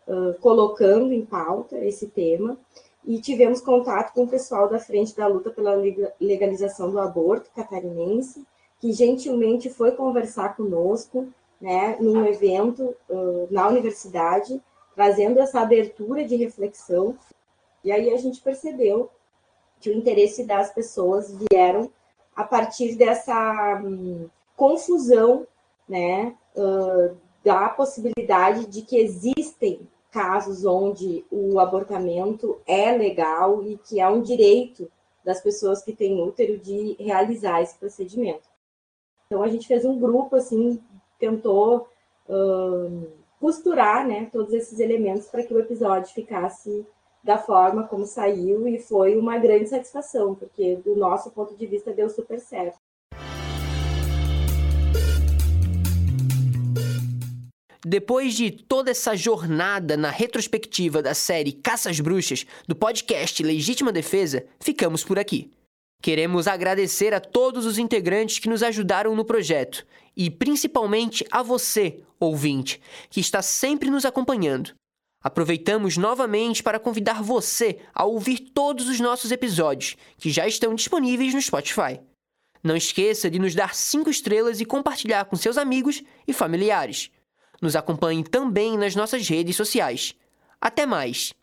uh, 0.07 0.33
colocando 0.41 1.13
em 1.13 1.25
pauta 1.25 1.77
esse 1.77 2.07
tema 2.07 2.57
e 3.05 3.21
tivemos 3.21 3.62
contato 3.62 4.13
com 4.13 4.23
o 4.23 4.27
pessoal 4.27 4.67
da 4.67 4.79
frente 4.79 5.15
da 5.15 5.27
luta 5.27 5.49
pela 5.49 5.75
legalização 6.19 6.91
do 6.91 6.99
aborto 6.99 7.49
catarinense, 7.55 8.45
que 8.81 8.91
gentilmente 8.91 9.69
foi 9.69 9.91
conversar 9.91 10.57
conosco, 10.57 11.27
né, 11.60 11.95
num 12.01 12.25
evento 12.25 12.93
uh, 13.10 13.47
na 13.49 13.67
universidade, 13.69 14.62
trazendo 14.93 15.39
essa 15.39 15.62
abertura 15.62 16.25
de 16.25 16.36
reflexão. 16.36 17.17
E 17.83 17.91
aí 17.91 18.13
a 18.13 18.17
gente 18.17 18.41
percebeu 18.41 19.10
que 19.79 19.89
o 19.89 19.93
interesse 19.93 20.43
das 20.43 20.73
pessoas 20.73 21.33
vieram 21.51 21.89
a 22.35 22.43
partir 22.43 22.95
dessa 22.95 23.81
hum, 23.83 24.29
confusão, 24.55 25.47
né, 25.87 26.35
uh, 26.55 27.15
da 27.43 27.69
possibilidade 27.69 28.65
de 28.67 28.81
que 28.81 28.97
existem 28.97 29.87
casos 30.11 30.65
onde 30.65 31.25
o 31.31 31.59
abortamento 31.59 32.59
é 32.65 32.91
legal 32.91 33.63
e 33.63 33.77
que 33.77 33.99
é 33.99 34.07
um 34.07 34.21
direito 34.21 34.89
das 35.23 35.41
pessoas 35.41 35.83
que 35.83 35.93
têm 35.93 36.21
útero 36.21 36.57
de 36.57 36.95
realizar 36.99 37.61
esse 37.61 37.77
procedimento. 37.77 38.47
Então 39.25 39.43
a 39.43 39.47
gente 39.47 39.67
fez 39.67 39.85
um 39.85 39.99
grupo 39.99 40.35
assim, 40.35 40.81
tentou 41.19 41.87
costurar, 43.39 44.05
né, 44.07 44.29
todos 44.31 44.53
esses 44.53 44.79
elementos 44.79 45.27
para 45.27 45.43
que 45.43 45.53
o 45.53 45.59
episódio 45.59 46.13
ficasse 46.13 46.85
da 47.27 47.37
forma 47.37 47.83
como 47.83 48.05
saiu 48.05 48.65
e 48.69 48.79
foi 48.79 49.17
uma 49.17 49.37
grande 49.37 49.67
satisfação, 49.67 50.33
porque 50.33 50.77
do 50.77 50.95
nosso 50.95 51.29
ponto 51.29 51.53
de 51.57 51.67
vista 51.67 51.91
deu 51.91 52.09
super 52.09 52.39
certo. 52.39 52.77
Depois 57.85 58.33
de 58.33 58.49
toda 58.49 58.91
essa 58.91 59.13
jornada 59.13 59.97
na 59.97 60.09
retrospectiva 60.09 61.01
da 61.01 61.13
série 61.13 61.51
Caças 61.51 61.99
Bruxas 61.99 62.45
do 62.65 62.75
podcast 62.75 63.43
Legítima 63.43 63.91
Defesa, 63.91 64.45
ficamos 64.59 65.03
por 65.03 65.19
aqui. 65.19 65.51
Queremos 66.01 66.47
agradecer 66.47 67.13
a 67.13 67.19
todos 67.19 67.65
os 67.65 67.77
integrantes 67.77 68.39
que 68.39 68.49
nos 68.49 68.63
ajudaram 68.63 69.15
no 69.15 69.25
projeto 69.25 69.85
e 70.15 70.29
principalmente 70.29 71.25
a 71.29 71.43
você, 71.43 72.01
ouvinte, 72.19 72.81
que 73.09 73.19
está 73.19 73.41
sempre 73.41 73.89
nos 73.89 74.05
acompanhando. 74.05 74.71
Aproveitamos 75.27 75.97
novamente 75.97 76.63
para 76.63 76.79
convidar 76.79 77.21
você 77.21 77.81
a 77.93 78.05
ouvir 78.05 78.39
todos 78.39 78.87
os 78.87 79.01
nossos 79.01 79.29
episódios, 79.29 79.97
que 80.17 80.31
já 80.31 80.47
estão 80.47 80.73
disponíveis 80.73 81.33
no 81.33 81.41
Spotify. 81.41 81.99
Não 82.63 82.77
esqueça 82.77 83.29
de 83.29 83.37
nos 83.37 83.53
dar 83.53 83.75
5 83.75 84.09
estrelas 84.09 84.61
e 84.61 84.65
compartilhar 84.65 85.25
com 85.25 85.35
seus 85.35 85.57
amigos 85.57 86.01
e 86.25 86.31
familiares. 86.31 87.11
Nos 87.61 87.75
acompanhe 87.75 88.23
também 88.23 88.77
nas 88.77 88.95
nossas 88.95 89.27
redes 89.27 89.57
sociais. 89.57 90.15
Até 90.61 90.85
mais! 90.85 91.33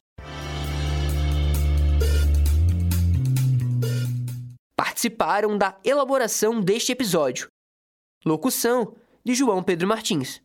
Participaram 4.74 5.58
da 5.58 5.78
elaboração 5.84 6.58
deste 6.58 6.90
episódio. 6.90 7.48
Locução 8.24 8.96
de 9.22 9.34
João 9.34 9.62
Pedro 9.62 9.86
Martins. 9.86 10.40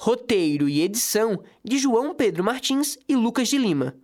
Roteiro 0.00 0.68
e 0.68 0.80
edição 0.80 1.42
de 1.64 1.76
João 1.76 2.14
Pedro 2.14 2.44
Martins 2.44 2.96
e 3.08 3.16
Lucas 3.16 3.48
de 3.48 3.58
Lima. 3.58 3.98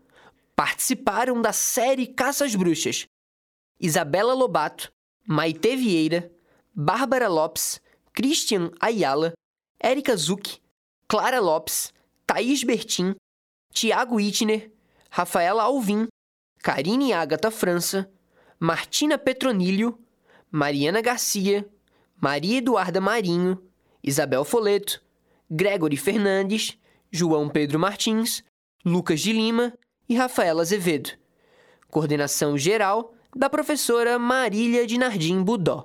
Participaram 0.56 1.40
da 1.40 1.52
série 1.52 2.08
Caças 2.08 2.56
Bruxas 2.56 3.06
Isabela 3.78 4.34
Lobato, 4.34 4.90
Maite 5.24 5.76
Vieira, 5.76 6.32
Bárbara 6.74 7.28
Lopes, 7.28 7.80
Christian 8.12 8.72
Ayala, 8.80 9.34
Érica 9.78 10.16
Zuc, 10.16 10.58
Clara 11.06 11.38
Lopes, 11.38 11.92
Thaís 12.26 12.64
Bertin, 12.64 13.14
Tiago 13.72 14.18
Itner, 14.18 14.72
Rafaela 15.08 15.62
Alvim, 15.62 16.08
Karine 16.58 17.12
Agatha 17.12 17.52
França, 17.52 18.10
Martina 18.58 19.16
Petronilho, 19.16 19.96
Mariana 20.50 21.00
Garcia, 21.00 21.64
Maria 22.20 22.58
Eduarda 22.58 23.00
Marinho, 23.00 23.62
Isabel 24.02 24.44
Foleto, 24.44 25.03
Gregory 25.56 25.96
Fernandes, 25.96 26.76
João 27.12 27.48
Pedro 27.48 27.78
Martins, 27.78 28.42
Lucas 28.84 29.20
de 29.20 29.32
Lima 29.32 29.72
e 30.08 30.16
Rafaela 30.16 30.62
Azevedo. 30.62 31.10
Coordenação 31.88 32.58
geral 32.58 33.14
da 33.36 33.48
professora 33.48 34.18
Marília 34.18 34.84
de 34.84 34.98
Nardim 34.98 35.44
Budó. 35.44 35.84